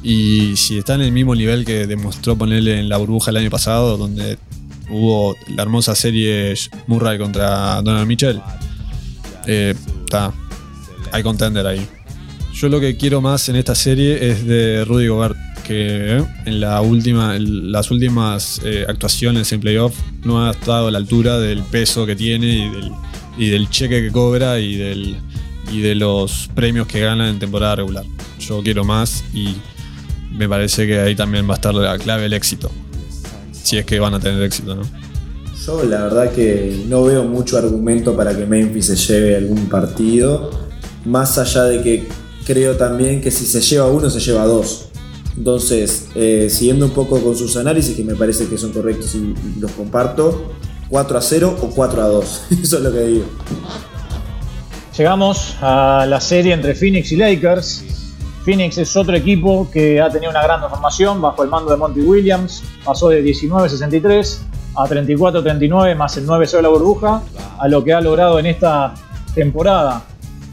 [0.02, 3.50] Y si está en el mismo nivel que demostró ponerle en la burbuja el año
[3.50, 4.38] pasado, donde
[4.90, 6.54] hubo la hermosa serie
[6.86, 8.40] Murray contra Donovan Mitchell,
[9.46, 10.32] eh, está.
[11.10, 11.86] Hay contender ahí.
[12.60, 16.80] Yo lo que quiero más en esta serie es de Rudy Gobert, que en la
[16.80, 19.94] última, las últimas eh, actuaciones en playoff
[20.24, 22.68] no ha estado a la altura del peso que tiene
[23.38, 25.16] y del, cheque que cobra y,
[25.70, 28.04] y de los premios que gana en temporada regular.
[28.40, 29.54] Yo quiero más y
[30.36, 32.72] me parece que ahí también va a estar la clave del éxito.
[33.52, 34.82] Si es que van a tener éxito, ¿no?
[35.64, 40.50] Yo la verdad que no veo mucho argumento para que Memphis se lleve algún partido.
[41.04, 42.08] Más allá de que
[42.48, 44.88] creo también que si se lleva uno, se lleva dos.
[45.36, 49.34] Entonces, eh, siguiendo un poco con sus análisis, que me parece que son correctos y,
[49.60, 50.50] los comparto,
[50.88, 52.42] 4 a 0 o 4 a 2.
[52.62, 53.26] Eso es lo que digo.
[54.96, 57.84] Llegamos a la serie entre Phoenix y Lakers.
[58.46, 62.00] Phoenix es otro equipo que ha tenido una gran transformación bajo el mando de Monty
[62.00, 62.62] Williams.
[62.82, 64.38] Pasó de 19-63
[64.74, 67.22] a 34-39 más el 9-0 de la burbuja
[67.58, 68.94] a lo que ha logrado en esta
[69.34, 70.02] temporada.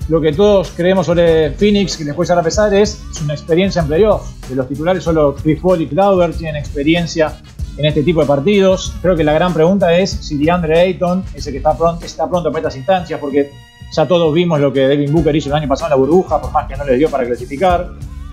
[0.08, 3.88] Lo que todos creemos sobre Phoenix, que les puede a pesar, es su experiencia en
[3.88, 4.48] playoffs.
[4.48, 7.36] De los titulares solo Chris Paul y Clauber tienen experiencia
[7.76, 8.94] en este tipo de partidos.
[9.02, 12.30] Creo que la gran pregunta es si DeAndre Ayton es el que está pronto, está
[12.30, 13.52] para estas instancias, porque
[13.92, 16.52] ya todos vimos lo que Devin Booker hizo el año pasado en la burbuja, por
[16.52, 17.90] más que no les dio para clasificar.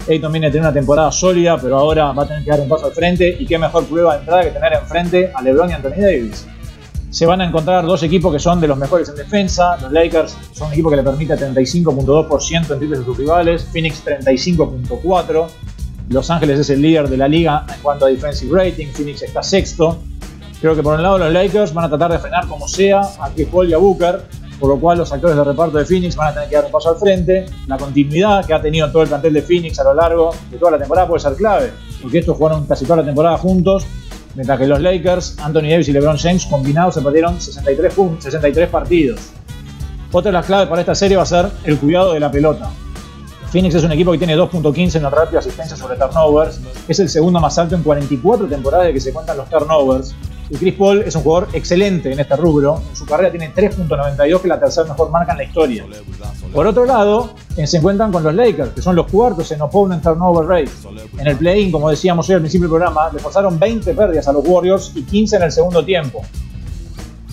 [0.09, 2.69] Ayton viene a tener una temporada sólida, pero ahora va a tener que dar un
[2.69, 3.37] paso al frente.
[3.39, 6.47] Y qué mejor prueba de entrada que tener enfrente a LeBron y Anthony Davis.
[7.13, 9.77] Se van a encontrar dos equipos que son de los mejores en defensa.
[9.83, 13.65] Los Lakers son un equipo que le permite 35.2% en triples de sus rivales.
[13.71, 15.47] Phoenix 35.4%.
[16.09, 18.87] Los Ángeles es el líder de la liga en cuanto a defensive rating.
[18.95, 19.99] Phoenix está sexto.
[20.63, 23.29] Creo que por un lado los Lakers van a tratar de frenar como sea a
[23.29, 24.23] Chris Paul y a Booker,
[24.59, 26.73] por lo cual los actores de reparto de Phoenix van a tener que dar un
[26.73, 27.45] paso al frente.
[27.67, 30.71] La continuidad que ha tenido todo el plantel de Phoenix a lo largo de toda
[30.71, 33.85] la temporada puede ser clave, porque estos jugaron casi toda la temporada juntos,
[34.35, 38.69] mientras que los Lakers, Anthony Davis y LeBron James combinados se perdieron 63, pun- 63
[38.69, 39.21] partidos.
[40.11, 42.71] Otra de las claves para esta serie va a ser el cuidado de la pelota.
[43.51, 46.59] Phoenix es un equipo que tiene 2.15 en el ratio de asistencia sobre turnovers,
[46.89, 50.15] es el segundo más alto en 44 temporadas de que se cuentan los turnovers.
[50.53, 54.17] Y Chris Paul es un jugador excelente en este rubro, en su carrera tiene 3.92
[54.17, 55.87] que es la tercera mejor marca en la historia.
[56.53, 60.03] Por otro lado, eh, se encuentran con los Lakers, que son los cuartos en opponent
[60.03, 60.71] turnover rate.
[61.17, 64.33] En el play-in, como decíamos hoy al principio del programa, le forzaron 20 pérdidas a
[64.35, 66.21] los Warriors y 15 en el segundo tiempo.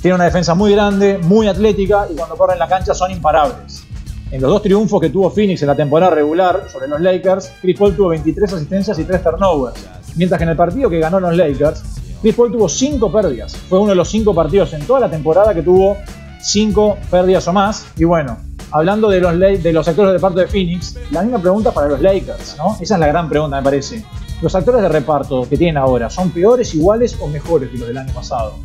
[0.02, 3.84] Tiene una defensa muy grande, muy atlética y cuando corren la cancha son imparables.
[4.32, 7.78] En los dos triunfos que tuvo Phoenix en la temporada regular sobre los Lakers, Chris
[7.78, 9.76] Paul tuvo 23 asistencias y 3 turnovers.
[10.16, 11.84] Mientras que en el partido que ganó los Lakers,
[12.22, 13.56] Chris Paul tuvo 5 pérdidas.
[13.56, 15.98] Fue uno de los 5 partidos en toda la temporada que tuvo
[16.42, 17.86] 5 pérdidas o más.
[17.96, 18.38] Y bueno,
[18.72, 22.02] hablando de los, de los actores de reparto de Phoenix, la misma pregunta para los
[22.02, 22.78] Lakers, ¿no?
[22.80, 24.04] Esa es la gran pregunta, me parece.
[24.42, 27.98] ¿Los actores de reparto que tienen ahora son peores, iguales o mejores que los del
[27.98, 28.56] año pasado?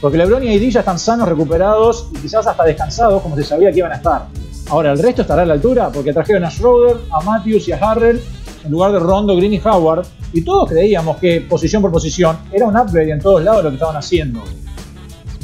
[0.00, 3.70] Porque LeBron y AD ya están sanos, recuperados y quizás hasta descansados como se sabía
[3.70, 4.26] que iban a estar.
[4.70, 5.90] Ahora, ¿el resto estará a la altura?
[5.92, 8.22] Porque trajeron a Schroeder, a Matthews y a Harrell
[8.64, 10.06] en lugar de Rondo, Green y Howard.
[10.32, 13.74] Y todos creíamos que posición por posición era un upgrade en todos lados lo que
[13.74, 14.40] estaban haciendo.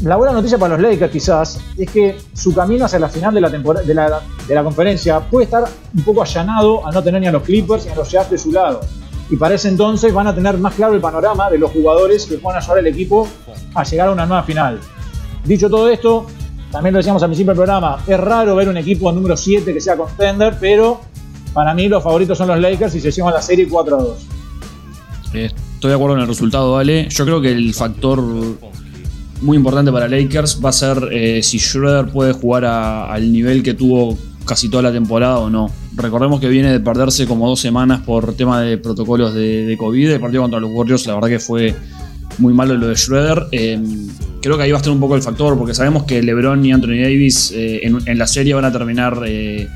[0.02, 3.40] La buena noticia para los Lakers quizás es que su camino hacia la final de
[3.40, 5.64] la, de la, de la conferencia puede estar
[5.94, 8.38] un poco allanado al no tener ni a los Clippers ni a los Jazz de
[8.38, 8.80] su lado
[9.28, 12.38] y para ese entonces van a tener más claro el panorama de los jugadores que
[12.38, 13.26] puedan ayudar al equipo
[13.74, 14.80] a llegar a una nueva final.
[15.44, 16.26] Dicho todo esto,
[16.70, 19.80] también lo decíamos al principio del programa, es raro ver un equipo número 7 que
[19.80, 21.00] sea contender, pero
[21.52, 24.18] para mí los favoritos son los Lakers y se llevan la serie 4 a 2.
[25.34, 27.08] Eh, estoy de acuerdo en el resultado, Ale.
[27.08, 28.22] Yo creo que el factor
[29.40, 33.74] muy importante para Lakers va a ser eh, si Schroeder puede jugar al nivel que
[33.74, 35.70] tuvo casi toda la temporada o no.
[35.94, 40.10] Recordemos que viene de perderse como dos semanas por tema de protocolos de, COVID.
[40.10, 41.74] El partido contra los Warriors, la verdad que fue
[42.38, 43.46] muy malo lo de Schroeder.
[43.52, 44.08] Em,
[44.42, 46.72] creo que ahí va a estar un poco el factor, porque sabemos que LeBron y
[46.72, 49.68] Anthony Davis eh, en, la serie van a terminar eh,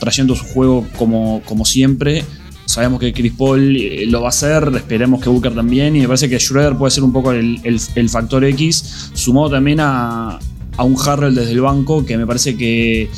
[0.00, 2.24] trayendo su juego como, como siempre.
[2.66, 6.06] Sabemos que Chris Paul eh, lo va a hacer, esperemos que Booker también, y me
[6.06, 10.38] parece que Schroeder puede ser un poco el, factor X, sumado también a,
[10.76, 13.10] a un Harrell desde el banco, que me parece que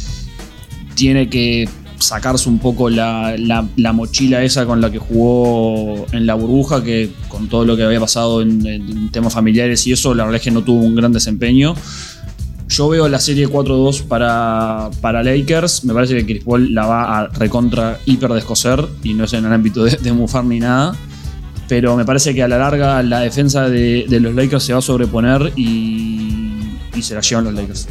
[0.95, 1.69] tiene que
[1.99, 3.37] sacarse un poco la,
[3.93, 8.01] mochila esa con la que jugó en la burbuja, que con todo lo que había
[8.01, 11.75] pasado en, temas familiares y eso, la verdad es que no tuvo un gran desempeño.
[12.69, 15.85] Yo veo la serie 4-2 para, para Lakers.
[15.85, 19.45] Me parece que Chris Paul la va a recontra hiper descoser y no es en
[19.45, 20.95] el ámbito de, mufar ni nada.
[21.69, 24.83] Pero me parece que a la larga la defensa de, los Lakers se va a
[24.83, 26.59] sobreponer y,
[26.95, 27.89] y se la llevan los Lakers.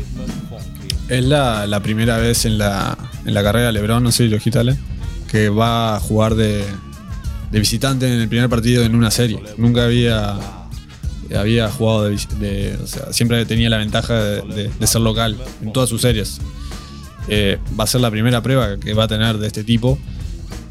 [1.07, 4.77] Es la, primera vez en la, en la carrera de LeBron, no sé, Logitale,
[5.29, 6.63] que va a jugar de,
[7.51, 9.39] visitante en el primer partido en una serie.
[9.57, 10.37] Nunca había,
[11.35, 16.01] había jugado de, o sea, siempre tenía la ventaja de, ser local en todas sus
[16.01, 16.39] series.
[17.27, 19.97] Eh, va a ser la primera prueba que va a tener de este tipo.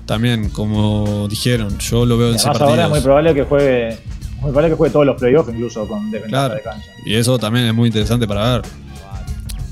[0.06, 3.98] También, como dijeron, yo lo veo en Además, ahora es muy probable que juegue
[4.40, 6.90] muy probable que juegue todos los playoffs incluso con defensa de cancha.
[7.06, 8.62] Y eso también es muy interesante para ver.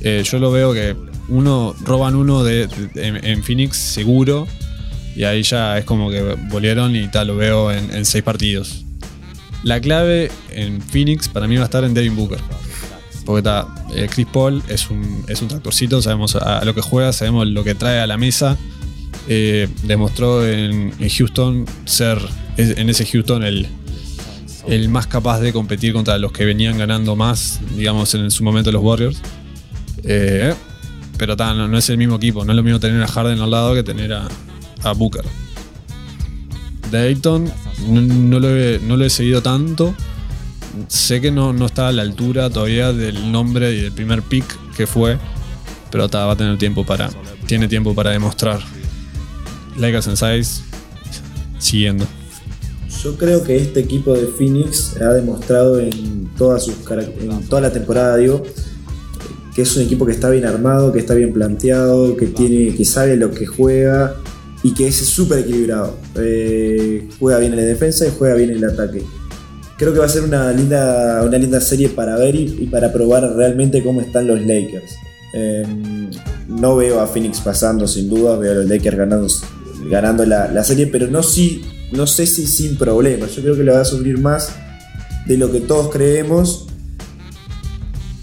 [0.00, 0.96] Eh, yo lo veo que
[1.32, 4.46] uno roban uno de, en, Phoenix seguro.
[5.14, 8.84] Y ahí ya es como que volvieron y tal, lo veo en, seis partidos.
[9.62, 12.38] La clave en Phoenix para mí va a estar en Devin Booker.
[13.24, 17.12] Porque está, eh, Chris Paul es un, es un tractorcito, sabemos a, lo que juega,
[17.12, 18.56] sabemos lo que trae a la mesa.
[19.28, 22.18] Eh, demostró en, Houston ser,
[22.56, 23.68] en ese Houston, el,
[24.66, 28.70] el más capaz de competir contra los que venían ganando más, digamos, en su momento
[28.72, 29.20] los Warriors.
[30.04, 30.54] Eh,
[31.24, 32.44] pero no, es el mismo equipo.
[32.44, 35.24] No es lo mismo tener a Harden al lado que tener a, Booker.
[36.90, 37.48] Dayton
[37.86, 39.94] no, lo he, seguido tanto.
[40.88, 44.44] Sé que no, está a la altura todavía del nombre y del primer pick
[44.76, 45.16] que fue.
[45.92, 47.08] Pero va a tener tiempo para.
[47.46, 48.58] Tiene tiempo para demostrar.
[49.78, 50.64] Lakers en 6
[51.60, 52.04] siguiendo.
[53.00, 57.72] Yo creo que este equipo de Phoenix ha demostrado en toda, sus, en toda la
[57.72, 58.42] temporada, digo,
[59.55, 62.84] que es un equipo que está bien armado, que está bien planteado, que, tiene, que
[62.84, 64.16] sabe lo que juega
[64.62, 65.96] y que es súper equilibrado.
[66.16, 69.03] Eh, juega bien en la defensa y juega bien en el ataque.
[69.76, 73.34] Creo que va a ser una linda, una linda serie para ver y, para probar
[73.34, 74.92] realmente cómo están los Lakers.
[75.34, 75.66] Eh,
[76.48, 79.26] no veo a Phoenix pasando sin duda, veo a los Lakers ganando,
[79.90, 81.20] ganando la, serie, pero no,
[81.92, 83.34] no sé si sin problemas.
[83.34, 84.50] Yo creo que lo va a sufrir más
[85.26, 86.68] de lo que todos creemos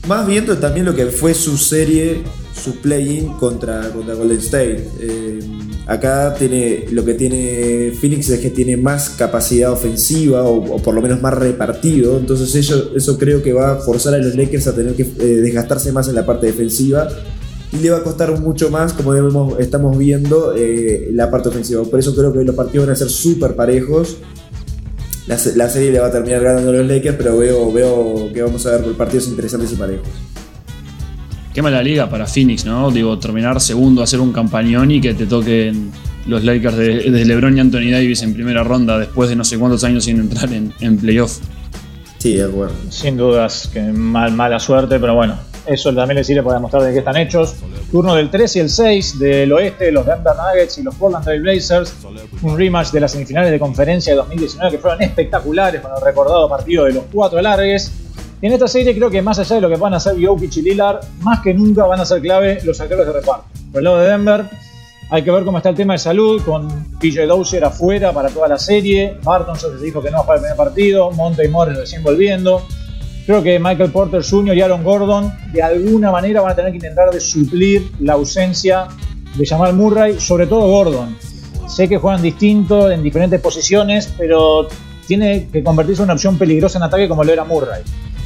[0.09, 2.23] más viendo también lo que fue su serie,
[2.59, 4.89] su play-in contra, contra Golden State.
[4.99, 5.39] Eh,
[5.85, 11.01] acá tiene lo que tiene Phoenix es que tiene más capacidad ofensiva o, por lo
[11.03, 12.17] menos más repartido.
[12.17, 15.41] Entonces eso, eso creo que va a forzar a los Lakers a tener que eh,
[15.43, 17.07] desgastarse más en la parte defensiva.
[17.71, 19.13] Y le va a costar mucho más, como
[19.59, 21.83] estamos viendo, eh, la parte ofensiva.
[21.83, 24.17] Por eso creo que los partidos van a ser súper parejos
[25.29, 28.71] la, serie le va a terminar ganando los Lakers, pero veo, veo que vamos a
[28.71, 30.07] ver partidos interesantes y parejos.
[31.53, 32.89] Qué mala liga para Phoenix, ¿no?
[32.89, 35.91] Digo, terminar segundo, hacer un campañón y que te toquen
[36.25, 39.83] los Lakers de, LeBron y Anthony Davis en primera ronda después de no sé cuántos
[39.83, 41.37] años sin entrar en, en playoff.
[42.17, 42.73] Sí, de acuerdo.
[42.89, 45.37] Sin dudas, que mal, mala suerte, pero bueno,
[45.69, 47.55] eso también les sirve para demostrar de qué están hechos.
[47.91, 51.41] Turno del 3 y el 6 del oeste, los Denver Nuggets y los Portland Trail
[51.41, 51.93] Blazers.
[52.41, 56.49] Un rematch de las semifinales de conferencia de 2019 que fueron espectaculares con el recordado
[56.49, 57.91] partido de los cuatro largues.
[58.41, 61.01] En esta serie creo que más allá de lo que puedan hacer Jokic y Lillard,
[61.21, 63.45] más que nunca van a ser clave los actores de reparto.
[63.71, 64.45] Por el lado de Denver,
[65.11, 66.67] hay que ver cómo está el tema de salud, con
[66.99, 69.17] PJ Dozier afuera para toda la serie.
[69.23, 71.11] Barton se dijo que no va a jugar el primer partido.
[71.11, 72.65] Monte Morris recién volviendo.
[73.29, 74.57] Creo que Michael Porter Jr.
[74.57, 78.87] y Aaron Gordon de alguna manera van a tener que intentar de suplir la ausencia
[79.35, 81.15] de Jamal Murray, sobre todo Gordon.
[81.67, 84.67] Sé que juegan distinto en diferentes posiciones, pero
[85.05, 87.83] tiene que convertirse en una opción peligrosa en ataque como lo era Murray.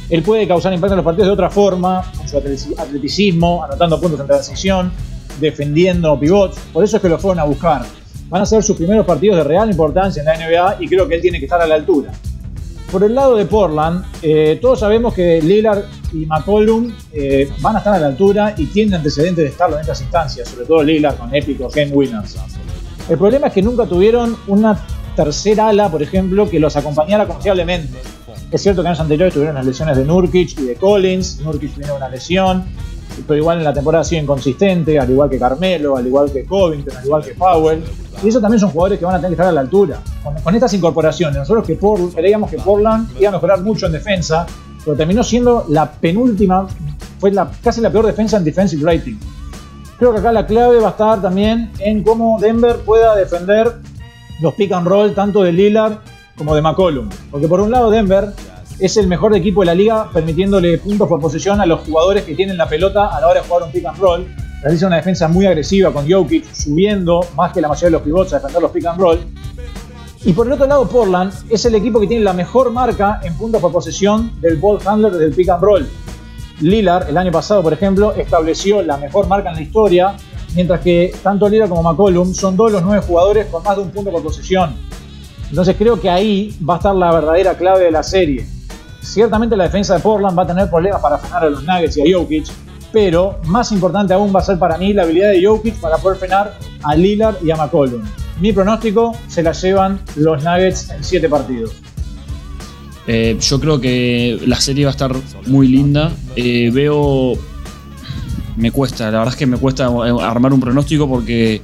[0.08, 2.38] Él puede causar impacto en los partidos de otra forma, con su
[2.78, 4.90] atleticismo, anotando puntos en transición,
[5.38, 6.58] defendiendo pivots.
[6.72, 7.84] Por eso es que lo fueron a buscar.
[8.30, 11.16] Van a ser sus primeros partidos de real importancia en la NBA y creo que
[11.16, 12.10] él tiene que estar a la altura.
[12.90, 17.78] Por el lado de Portland, eh, todos sabemos que Lillard y McCollum eh, van a
[17.78, 21.16] estar a la altura y tienen antecedentes de estarlo en estas instancias, sobre todo Lillard
[21.16, 22.36] con épicos game winners.
[23.08, 24.78] El problema es que nunca tuvieron una
[25.16, 27.98] tercera ala, por ejemplo, que los acompañara confiablemente.
[28.50, 31.40] Es cierto que años anteriores tuvieron las lesiones de Nurkic y de Collins.
[31.40, 32.64] Nurkic tiene una lesión,
[33.26, 36.44] pero igual en la temporada ha sido inconsistente, al igual que Carmelo, al igual que
[36.44, 37.82] Covington, al igual que Powell.
[38.22, 40.00] Y eso también son jugadores que van a tener que estar a la altura.
[40.42, 41.78] Con, estas incorporaciones, nosotros que
[42.14, 44.46] creíamos que Portland iba a mejorar mucho en defensa,
[44.84, 46.66] pero terminó siendo la penúltima,
[47.18, 49.16] fue la, casi la peor defensa en defensive rating.
[49.98, 53.72] Creo que acá la clave va a estar también en cómo Denver pueda defender
[54.40, 55.98] los pick and roll tanto de Lillard
[56.36, 57.08] como de McCollum.
[57.30, 58.32] Porque por un lado Denver
[58.78, 62.34] es el mejor equipo de la liga permitiéndole puntos por posesión a los jugadores que
[62.34, 64.26] tienen la pelota a la hora de jugar un pick and roll
[64.64, 68.32] realiza una defensa muy agresiva con Jokic subiendo más que la mayoría de los pivots
[68.32, 69.18] a defender los pick and roll.
[70.24, 73.34] Y por el otro lado, Portland es el equipo que tiene la mejor marca en
[73.34, 75.86] puntos por posesión del ball handler desde el pick and roll.
[76.60, 80.16] Lillard, el año pasado, por ejemplo, estableció la mejor marca en la historia,
[80.54, 83.82] mientras que tanto Lillard como McCollum son dos de los nueve jugadores con más de
[83.82, 84.74] un punto por posesión.
[85.50, 88.46] Entonces creo que ahí va a estar la verdadera clave de la serie.
[89.04, 92.12] Ciertamente la defensa de Portland va a tener problemas para frenar a los Nuggets y
[92.12, 92.46] a Jokic,
[92.92, 96.18] pero más importante aún va a ser para mí la habilidad de Jokic para poder
[96.18, 98.02] frenar a Lillard y a McCollum.
[98.40, 101.72] Mi pronóstico se la llevan los Nuggets en 7 partidos.
[103.06, 105.14] Eh, yo creo que la serie va a estar
[105.46, 106.10] muy linda.
[106.36, 107.34] Eh, veo.
[108.56, 111.60] Me cuesta, la verdad es que me cuesta armar un pronóstico porque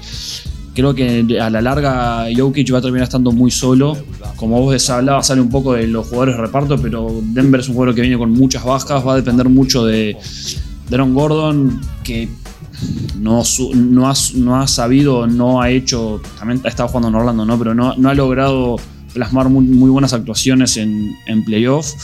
[0.75, 3.97] creo que a la larga Jokic va a terminar estando muy solo.
[4.37, 7.75] Como vos hablabas, sale un poco de los jugadores de reparto, pero Denver es un
[7.75, 10.17] jugador que viene con muchas bajas, va a depender mucho de,
[10.91, 12.29] Daron Gordon, que
[13.19, 13.43] no,
[13.75, 17.59] no, ha, no ha sabido, no ha hecho, también ha estado jugando en Orlando, ¿no?
[17.59, 18.77] pero no, ha logrado
[19.15, 21.95] plasmar muy, buenas actuaciones en, en playoff.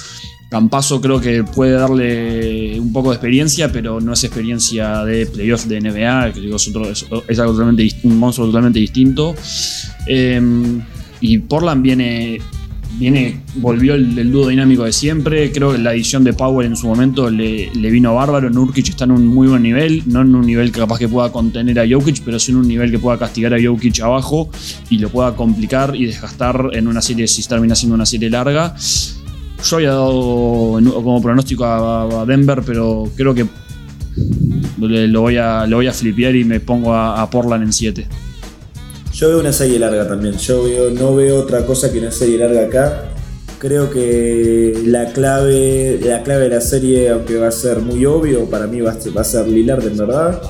[0.49, 5.65] Campazo creo que puede darle un poco de experiencia, pero no es experiencia de playoff
[5.65, 9.35] de NBA, que es, es, algo totalmente, un monstruo totalmente distinto.
[10.07, 10.81] Em,
[11.21, 12.39] y Portland viene
[12.99, 15.53] viene, volvió el, dúo dinámico de siempre.
[15.53, 18.51] Creo que la edición de Power en su momento le, vino bárbaro.
[18.51, 21.79] Nurkic está en un muy buen nivel, no en un nivel capaz que pueda contener
[21.79, 24.51] a Jokic, pero sí en un nivel que pueda castigar a Jokic abajo
[24.91, 28.75] y lo pueda complicar y desgastar en una serie, si termina siendo una serie larga.
[29.63, 33.47] Yo había dado como pronóstico a, Denver, pero creo que
[34.79, 38.07] lo voy a, lo voy a flipear y me pongo a, a Portland en 7.
[39.17, 40.37] Yo veo una serie larga también.
[40.37, 43.05] Yo veo, no veo otra cosa que una serie larga acá.
[43.59, 48.45] Creo que la clave, la clave de la serie, aunque va a ser muy obvio,
[48.51, 50.43] para mí va a ser, va Lillard en verdad.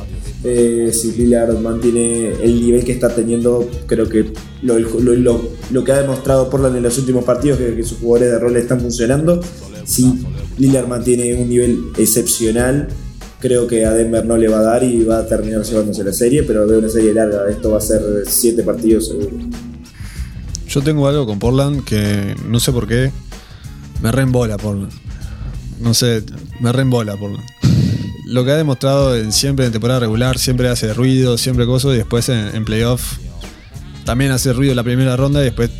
[0.48, 4.32] Eh, si Lillard mantiene el nivel que está teniendo, creo que
[4.62, 8.56] lo, que ha demostrado Portland en los últimos partidos, que, que sus jugadores de rol
[8.56, 9.40] están funcionando.
[9.84, 10.24] Si
[10.56, 12.86] Lillard mantiene un nivel excepcional,
[13.40, 16.12] creo que a Denver no le va a dar y va a terminar llevándose la
[16.12, 17.50] serie, pero veo una serie larga.
[17.50, 19.30] Esto va a ser siete partidos seguro.
[20.68, 23.10] Yo tengo algo con Portland que no sé por qué
[24.00, 24.92] me reembola Portland.
[25.80, 26.22] No sé,
[26.60, 27.55] me reembola Portland.
[28.26, 31.98] Lo que ha demostrado en, siempre en temporada regular, siempre hace ruido, siempre cosas, y
[31.98, 33.18] después en, playoff
[34.04, 35.70] también hace ruido la primera ronda y después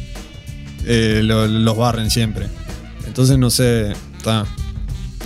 [0.85, 2.47] eh, los barren siempre.
[3.05, 4.47] Entonces no sé, está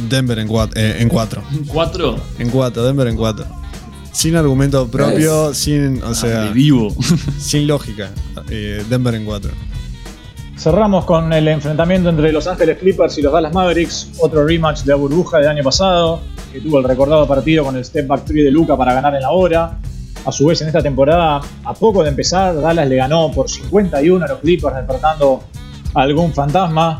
[0.09, 0.81] Denver en 4.
[0.81, 1.43] Eh, en 4.
[1.53, 2.21] ¿En 4?
[2.39, 3.47] En 4, Denver en 4.
[4.13, 6.03] Sin argumento propio, sin.
[6.03, 6.51] O sea.
[6.53, 6.95] vivo.
[7.39, 8.11] sin lógica.
[8.49, 9.51] Eh, Denver en 4.
[10.57, 14.93] Cerramos con el enfrentamiento entre Los Ángeles Clippers y los Dallas Mavericks, otro rematch de
[14.93, 16.21] la burbuja del año pasado,
[16.53, 19.23] que tuvo el recordado partido con el step back 3 de Luca para ganar en
[19.23, 19.79] la hora.
[20.25, 24.25] A su vez, en esta temporada, a poco de empezar, Dallas le ganó por 51
[24.25, 25.41] a los Clippers, despertando
[25.95, 26.99] algún fantasma.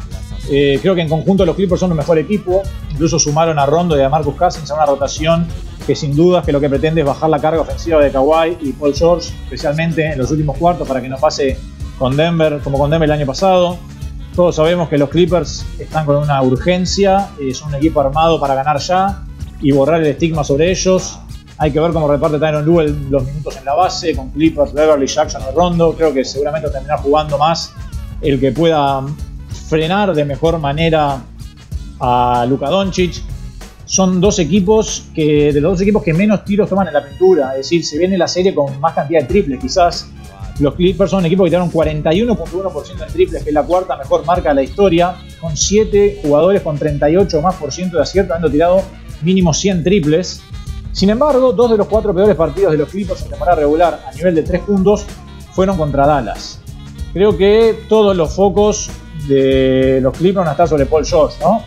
[0.51, 2.63] Eh, creo que en conjunto los Clippers son el mejor equipo.
[2.91, 5.47] Incluso sumaron a Rondo y a Marcus Cousins a una rotación
[5.87, 8.73] que sin duda que lo que pretende es bajar la carga ofensiva de Kawhi y
[8.73, 11.59] Paul George, especialmente en los últimos cuartos, para que no pase
[11.99, 13.77] con Denver como con Denver el año pasado.
[14.35, 18.55] Todos sabemos que los Clippers están con una urgencia, eh, son un equipo armado para
[18.55, 19.25] ganar ya
[19.61, 21.19] y borrar el estigma sobre ellos.
[21.59, 25.07] Hay que ver cómo reparte Tyron Lue los minutos en la base, con Clippers, Beverly,
[25.07, 25.95] Jackson y Rondo.
[25.95, 27.73] Creo que seguramente terminará jugando más
[28.23, 29.03] el que pueda
[29.69, 31.23] frenar de mejor manera
[32.01, 33.23] a Luka Doncic.
[33.85, 37.51] Son dos equipos que, de los dos equipos que menos tiros toman en la pintura.
[37.51, 39.61] Es decir, se viene la serie con más cantidad de triples.
[39.61, 40.09] Quizás
[40.61, 44.25] los Clippers son un equipo que tiraron 41.1% en triples, que es la cuarta mejor
[44.25, 48.51] marca de la historia, con 7 jugadores con 38 más por ciento de acierto, habiendo
[48.51, 48.83] tirado
[49.23, 50.43] mínimo 100 triples.
[50.93, 54.13] Sin embargo, dos de los cuatro peores partidos de los Clippers en temporada regular a
[54.13, 55.07] nivel de 3 puntos
[55.53, 56.61] fueron contra Dallas.
[57.13, 58.91] Creo que todos los focos
[59.29, 61.63] de los Clippers van a estar sobre Paul George, ¿no?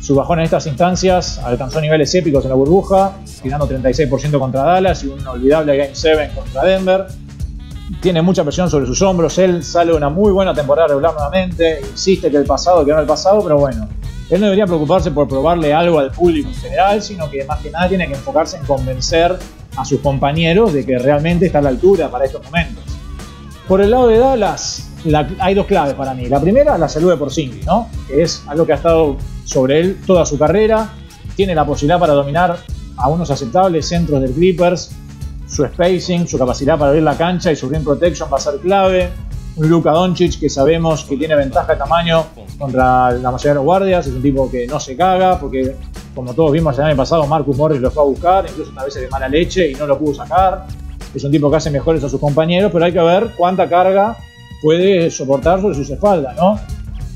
[0.00, 5.04] Su bajón en estas instancias alcanzó niveles épicos en la burbuja, tirando 36% contra Dallas
[5.04, 7.06] y un inolvidable Game 7 contra Denver.
[8.00, 12.30] Tiene mucha presión sobre sus hombros, él sale una muy buena temporada regular nuevamente, insiste
[12.30, 13.88] que el pasado que no el pasado, pero bueno,
[14.30, 17.70] él no debería preocuparse por probarle algo al público en general, sino que más que
[17.70, 19.38] nada tiene que enfocarse en convencer
[19.76, 22.84] a sus compañeros de que realmente está a la altura para estos momentos.
[23.66, 24.90] Por el lado de Dallas,
[25.38, 26.26] hay dos claves para mí.
[26.26, 27.88] La primera, la salud de Porzingis, ¿no?
[28.06, 30.92] Que es algo que ha estado sobre él toda su carrera.
[31.36, 32.58] Tiene la posibilidad para dominar
[32.96, 34.90] a unos aceptables centros del Clippers.
[35.46, 38.58] Su spacing, su capacidad para abrir la cancha y su rim protection va a ser
[38.58, 39.10] clave.
[39.58, 42.24] Un Luka Doncic que sabemos que tiene ventaja de tamaño
[42.58, 44.06] contra la mayoría de los guardias.
[44.06, 45.76] Es un tipo que no se caga porque,
[46.14, 48.94] como todos vimos el año pasado, Marcus Morris lo fue a buscar, incluso una vez
[48.94, 50.66] de mala leche y no lo pudo sacar.
[51.14, 54.16] Es un tipo que hace mejores a sus compañeros, pero hay que ver cuánta carga
[54.62, 56.58] puede soportar sobre sus espaldas, ¿no?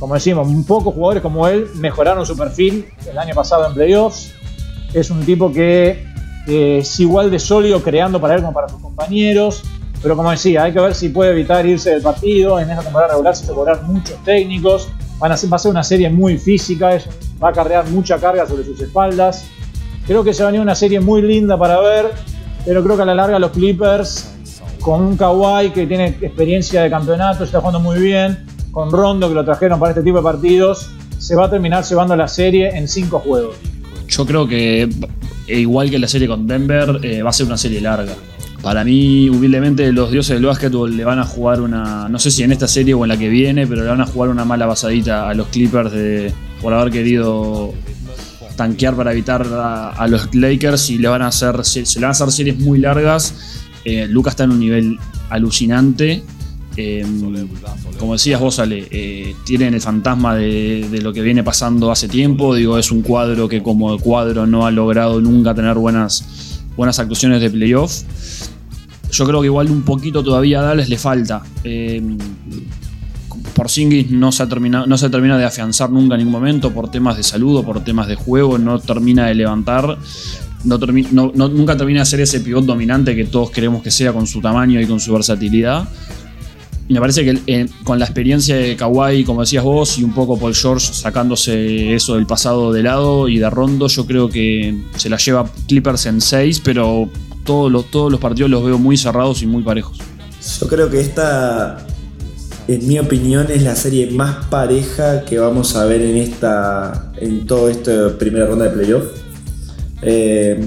[0.02, 4.32] como decimos, pocos jugadores como él mejoraron su perfil el año pasado en playoffs.
[4.92, 6.04] Es un tipo que
[6.48, 9.62] es igual de sólido creando para él como para sus compañeros.
[10.02, 12.58] Pero como decía, hay que ver si puede evitar irse del partido.
[12.58, 14.88] En esta temporada regular se cobrar muchos técnicos.
[15.22, 16.98] Va a ser una serie muy física,
[17.42, 19.46] va a cargar mucha carga sobre sus espaldas.
[20.06, 22.10] Creo que se va a venir una serie muy linda para ver,
[22.66, 24.34] pero creo que a la larga los Clippers,
[24.80, 29.34] con un Kawhi que tiene experiencia de campeonato, está jugando muy bien, con Rondo que
[29.34, 32.88] lo trajeron para este tipo de partidos, se va a terminar llevando la serie en
[32.88, 33.54] cinco juegos.
[34.08, 34.88] Yo creo que,
[35.46, 38.12] e igual que la serie con Denver, eh, va a ser una serie larga.
[38.62, 42.08] Para mí, humildemente, los dioses del básquetbol le van a jugar una.
[42.08, 44.06] No sé si en esta serie o en la que viene, pero le van a
[44.06, 47.74] jugar una mala basadita a los Clippers de, por haber querido
[48.56, 52.10] tanquear para evitar a, los Lakers y le van a hacer, se, le van a
[52.10, 53.34] hacer series muy largas.
[53.84, 54.98] Eh, Lucas está en un nivel
[55.28, 56.22] alucinante
[56.76, 57.04] eh,
[57.98, 62.54] como decías vos, Ale, eh, tienen el fantasma de, lo que viene pasando hace tiempo.
[62.54, 67.40] Digo, es un cuadro que como cuadro no ha logrado nunca tener buenas, buenas actuaciones
[67.40, 68.02] de playoff.
[69.12, 71.42] Yo creo que igual un poquito todavía a Dallas le falta.
[71.62, 72.02] Eh,
[73.54, 77.22] Porzingis no se, no se termina de afianzar nunca en ningún momento por temas de
[77.22, 79.98] salud o por temas de juego, no termina de levantar.
[80.64, 84.40] No, nunca termina de ser ese pivot dominante que todos queremos que sea con su
[84.40, 85.88] tamaño y con su versatilidad.
[86.88, 90.38] Me parece que eh, con la experiencia de Kawhi, como decías vos, y un poco
[90.38, 95.08] Paul George sacándose eso del pasado de lado y de Rondo, yo creo que se
[95.08, 97.08] la lleva Clippers en 6, pero
[97.44, 99.98] todos los, todos los partidos los veo muy cerrados y muy parejos.
[100.60, 101.86] Yo creo que esta,
[102.68, 107.12] en mi opinión, es la serie más pareja que vamos a ver en esta.
[107.20, 109.04] en toda esta primera ronda de playoff.
[110.02, 110.58] Eh,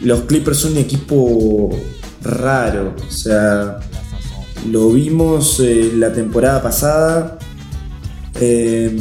[0.00, 1.70] los Clippers son un equipo
[2.22, 2.94] raro.
[3.06, 3.78] O sea
[4.70, 7.38] lo vimos eh, la temporada pasada.
[8.40, 8.96] Eh,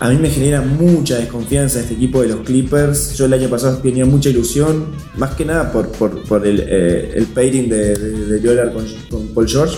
[0.00, 3.14] a mí me genera mucha desconfianza este equipo de los Clippers.
[3.16, 4.86] Yo el año pasado tenía mucha ilusión,
[5.18, 8.72] más que nada por, el, eh, el, pairing de, de,
[9.10, 9.76] con, Paul George.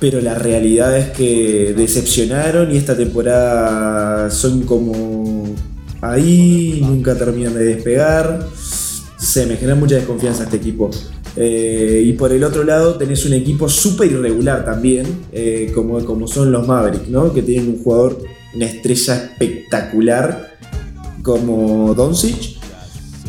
[0.00, 5.54] Pero la realidad es que decepcionaron y esta temporada son como
[6.00, 8.48] ahí, nunca terminan de despegar.
[9.18, 10.90] Se me genera mucha desconfianza este equipo.
[11.36, 16.26] Eh, y por el otro lado tenés un equipo súper irregular también, eh, como, como
[16.26, 17.34] son los Mavericks, ¿no?
[17.34, 18.18] que tienen un jugador,
[18.54, 20.56] una estrella espectacular
[21.22, 22.56] como Doncic,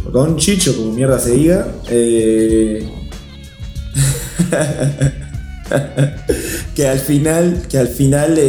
[0.06, 1.68] o o como mierda se diga.
[1.90, 2.90] Eh,
[6.76, 8.40] que al final, que al final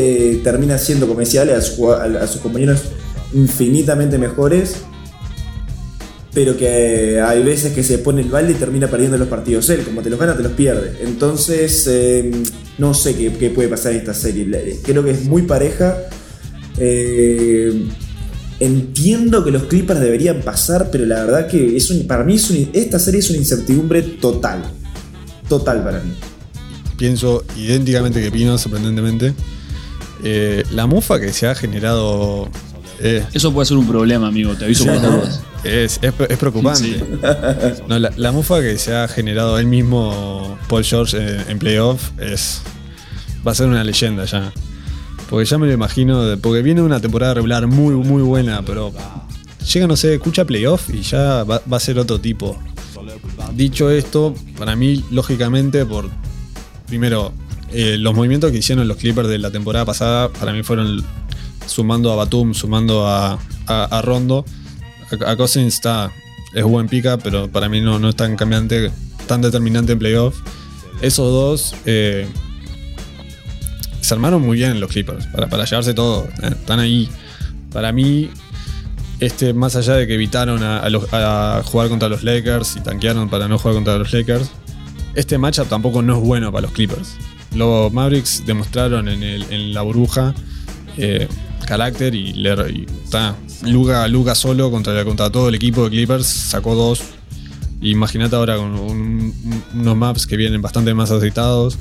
[0.42, 2.80] termina siendo, como decía a, sus compañeros
[3.32, 4.78] infinitamente mejores
[6.32, 9.82] pero que hay veces que se pone el balde y termina perdiendo los partidos él,
[9.82, 10.98] como te los gana, te los pierde.
[11.02, 12.30] Entonces, eh,
[12.78, 14.78] no sé qué, puede pasar en esta serie.
[14.84, 15.98] Creo que es muy pareja.
[16.80, 17.86] Eh,
[18.58, 22.36] entiendo que los Clippers deberían pasar, pero la verdad que es para mí
[22.72, 24.62] esta serie es una incertidumbre total.
[25.48, 26.12] Total para mí.
[26.96, 29.34] Pienso idénticamente que Pino, sorprendentemente.
[30.22, 32.48] Eh, la mufa que se ha generado.
[33.32, 35.40] Eso puede ser un problema, amigo, te aviso por todos.
[35.64, 37.02] Es, es, preocupante.
[37.88, 41.16] la, mufa que se ha generado él mismo, Paul George,
[41.48, 42.60] en, playoff, es,
[43.46, 44.52] va a ser una leyenda ya.
[45.30, 48.92] Porque ya me lo imagino, porque viene una temporada regular muy, muy buena, pero
[49.72, 52.58] llega, no sé, escucha playoff y ya va, a ser otro tipo.
[53.54, 56.10] Dicho esto, para mí, lógicamente, por
[56.88, 57.32] primero,
[57.72, 61.02] eh, los movimientos que hicieron los Clippers de la temporada pasada, para mí fueron
[61.66, 64.44] sumando a Batum, sumando a, a Rondo
[65.26, 66.12] a Cousins está,
[66.54, 68.90] es buen pica, pero para mí no, no es tan cambiante,
[69.26, 70.36] tan determinante en playoff.
[71.00, 72.28] Esos dos eh,
[74.00, 76.28] se armaron muy bien los Clippers para, para llevarse todo.
[76.42, 77.08] Eh, están ahí.
[77.72, 78.30] Para mí,
[79.20, 83.58] este, más allá de que evitaron a, jugar contra los Lakers y tanquearon para no
[83.58, 84.50] jugar contra los Lakers,
[85.14, 87.16] este matchup tampoco no es bueno para los Clippers.
[87.54, 90.34] Los Mavericks demostraron en, el, en la burbuja
[90.96, 91.28] eh,
[91.66, 92.52] carácter y, le,
[93.04, 97.02] está Luca, Luca solo contra, contra todo el equipo de Clippers sacó dos.
[97.82, 98.74] Imagínate ahora con
[99.74, 101.78] unos maps que vienen bastante más aceitados.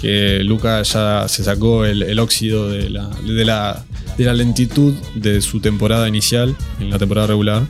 [0.00, 3.84] Que Luca ya se sacó el, óxido de la, de, la,
[4.16, 7.62] de la lentitud de su temporada inicial, en la temporada regular.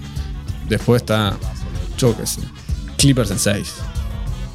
[0.69, 1.37] Después está,
[1.99, 2.15] yo
[2.97, 3.75] Clippers en 6.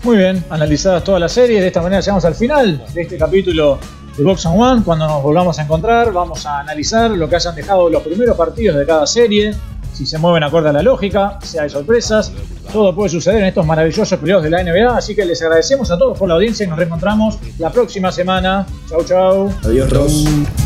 [0.03, 1.61] Muy bien, analizadas todas las series.
[1.61, 3.79] De esta manera llegamos al final de este capítulo
[4.15, 4.83] de Box and One.
[4.83, 8.77] Cuando nos volvamos a encontrar, vamos a analizar lo que hayan dejado los primeros partidos
[8.77, 9.55] de cada serie,
[9.95, 12.31] si se mueven acorde a la lógica, si hay sorpresas.
[12.71, 14.97] Todo puede suceder en estos maravillosos periodos de la NBA.
[14.97, 18.65] Así que les agradecemos a todos por la audiencia y nos reencontramos la próxima semana.
[18.89, 19.53] Chau, chau.
[19.63, 19.89] Adiós,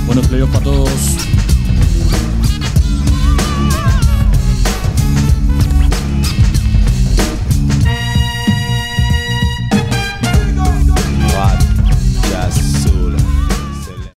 [0.08, 1.29] Buenos playoffs para todos.